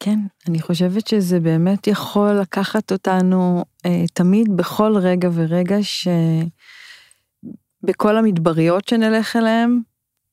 כן, 0.00 0.18
אני 0.48 0.62
חושבת 0.62 1.06
שזה 1.06 1.40
באמת 1.40 1.86
יכול 1.86 2.32
לקחת 2.40 2.92
אותנו 2.92 3.64
אה, 3.86 4.04
תמיד 4.12 4.56
בכל 4.56 4.96
רגע 4.96 5.28
ורגע 5.34 5.76
שבכל 7.82 8.16
המדבריות 8.16 8.88
שנלך 8.88 9.36
אליהם 9.36 9.80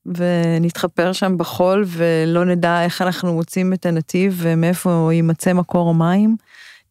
ונתחפר 0.06 1.12
שם 1.12 1.38
בחול 1.38 1.84
ולא 1.86 2.44
נדע 2.44 2.84
איך 2.84 3.02
אנחנו 3.02 3.34
מוצאים 3.34 3.72
את 3.72 3.86
הנתיב 3.86 4.34
ומאיפה 4.42 5.08
יימצא 5.12 5.52
מקור 5.52 5.90
המים, 5.90 6.36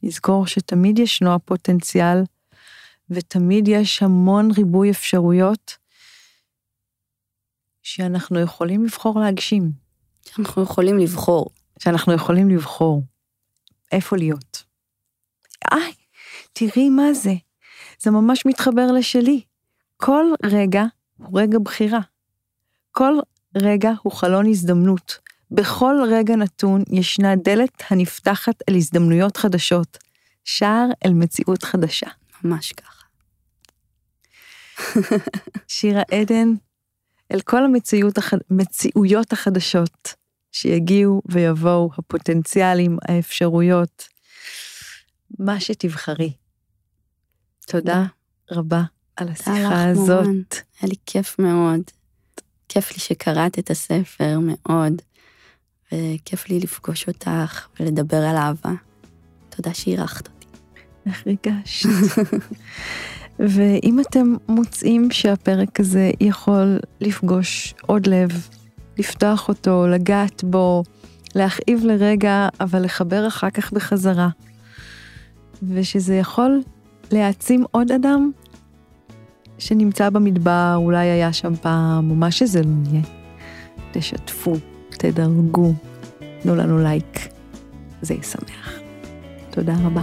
נזכור 0.03 0.47
שתמיד 0.47 0.99
ישנו 0.99 1.33
הפוטנציאל 1.33 2.23
ותמיד 3.09 3.67
יש 3.67 4.03
המון 4.03 4.51
ריבוי 4.51 4.91
אפשרויות 4.91 5.77
שאנחנו 7.83 8.39
יכולים 8.39 8.85
לבחור 8.85 9.19
להגשים. 9.19 9.71
שאנחנו 10.25 10.63
יכולים 10.63 10.99
לבחור. 10.99 11.49
שאנחנו 11.83 12.13
יכולים 12.13 12.49
לבחור 12.49 13.03
איפה 13.91 14.17
להיות. 14.17 14.63
איי, 15.71 15.93
תראי 16.53 16.89
מה 16.89 17.13
זה, 17.13 17.33
זה 17.99 18.11
ממש 18.11 18.45
מתחבר 18.45 18.91
לשלי. 18.91 19.41
כל 19.97 20.25
רגע 20.45 20.83
הוא 21.17 21.41
רגע 21.41 21.59
בחירה. 21.59 21.99
כל 22.91 23.13
רגע 23.57 23.91
הוא 24.03 24.13
חלון 24.13 24.47
הזדמנות. 24.47 25.19
בכל 25.51 25.95
רגע 26.11 26.35
נתון 26.35 26.83
ישנה 26.91 27.35
דלת 27.35 27.83
הנפתחת 27.89 28.55
אל 28.69 28.75
הזדמנויות 28.75 29.37
חדשות, 29.37 29.97
שער 30.43 30.85
אל 31.05 31.13
מציאות 31.13 31.63
חדשה. 31.63 32.07
ממש 32.43 32.73
ככה. 32.73 33.03
שיר 35.67 35.97
העדן, 35.97 36.53
אל 37.31 37.41
כל 37.41 37.65
המציאות 37.65 38.17
הח... 38.17 38.33
מציאויות 38.49 39.33
החדשות 39.33 40.22
שיגיעו 40.53 41.21
ויבואו, 41.25 41.89
הפוטנציאלים, 41.97 42.97
האפשרויות, 43.07 44.07
מה 45.39 45.59
שתבחרי. 45.59 46.33
תודה 47.67 48.05
רבה 48.51 48.83
על 49.15 49.29
השיחה 49.29 49.89
הזאת. 49.89 50.25
מורן. 50.25 50.41
היה 50.81 50.89
לי 50.89 50.95
כיף 51.05 51.39
מאוד. 51.39 51.81
כיף 52.69 52.91
לי 52.91 52.99
שקראת 52.99 53.59
את 53.59 53.71
הספר 53.71 54.39
מאוד, 54.41 55.01
וכיף 55.91 56.49
לי 56.49 56.59
לפגוש 56.59 57.07
אותך 57.07 57.67
ולדבר 57.79 58.17
על 58.17 58.35
אהבה. 58.35 58.73
תודה 59.49 59.73
שאירחת 59.73 60.27
אותי. 60.27 60.47
איך 61.05 61.27
ריגשת. 61.27 61.89
ואם 63.39 63.99
אתם 63.99 64.33
מוצאים 64.47 65.11
שהפרק 65.11 65.79
הזה 65.79 66.11
יכול 66.19 66.79
לפגוש 67.01 67.73
עוד 67.81 68.07
לב, 68.07 68.47
לפתוח 68.97 69.49
אותו, 69.49 69.87
לגעת 69.87 70.43
בו, 70.43 70.83
להכאיב 71.35 71.85
לרגע, 71.85 72.47
אבל 72.59 72.83
לחבר 72.83 73.27
אחר 73.27 73.49
כך 73.49 73.73
בחזרה, 73.73 74.29
ושזה 75.69 76.15
יכול 76.15 76.61
להעצים 77.11 77.65
עוד 77.71 77.91
אדם 77.91 78.31
שנמצא 79.57 80.09
במדבר, 80.09 80.73
אולי 80.75 81.07
היה 81.07 81.33
שם 81.33 81.55
פעם, 81.55 82.09
או 82.09 82.15
מה 82.15 82.31
שזה 82.31 82.61
לא 82.61 82.69
יהיה. 82.91 83.03
תשתפו, 83.91 84.53
תדרגו, 84.89 85.73
תנו 86.41 86.55
לנו 86.55 86.77
לייק, 86.77 87.19
זה 88.01 88.13
ישמח. 88.13 88.73
תודה 89.49 89.73
רבה. 89.83 90.01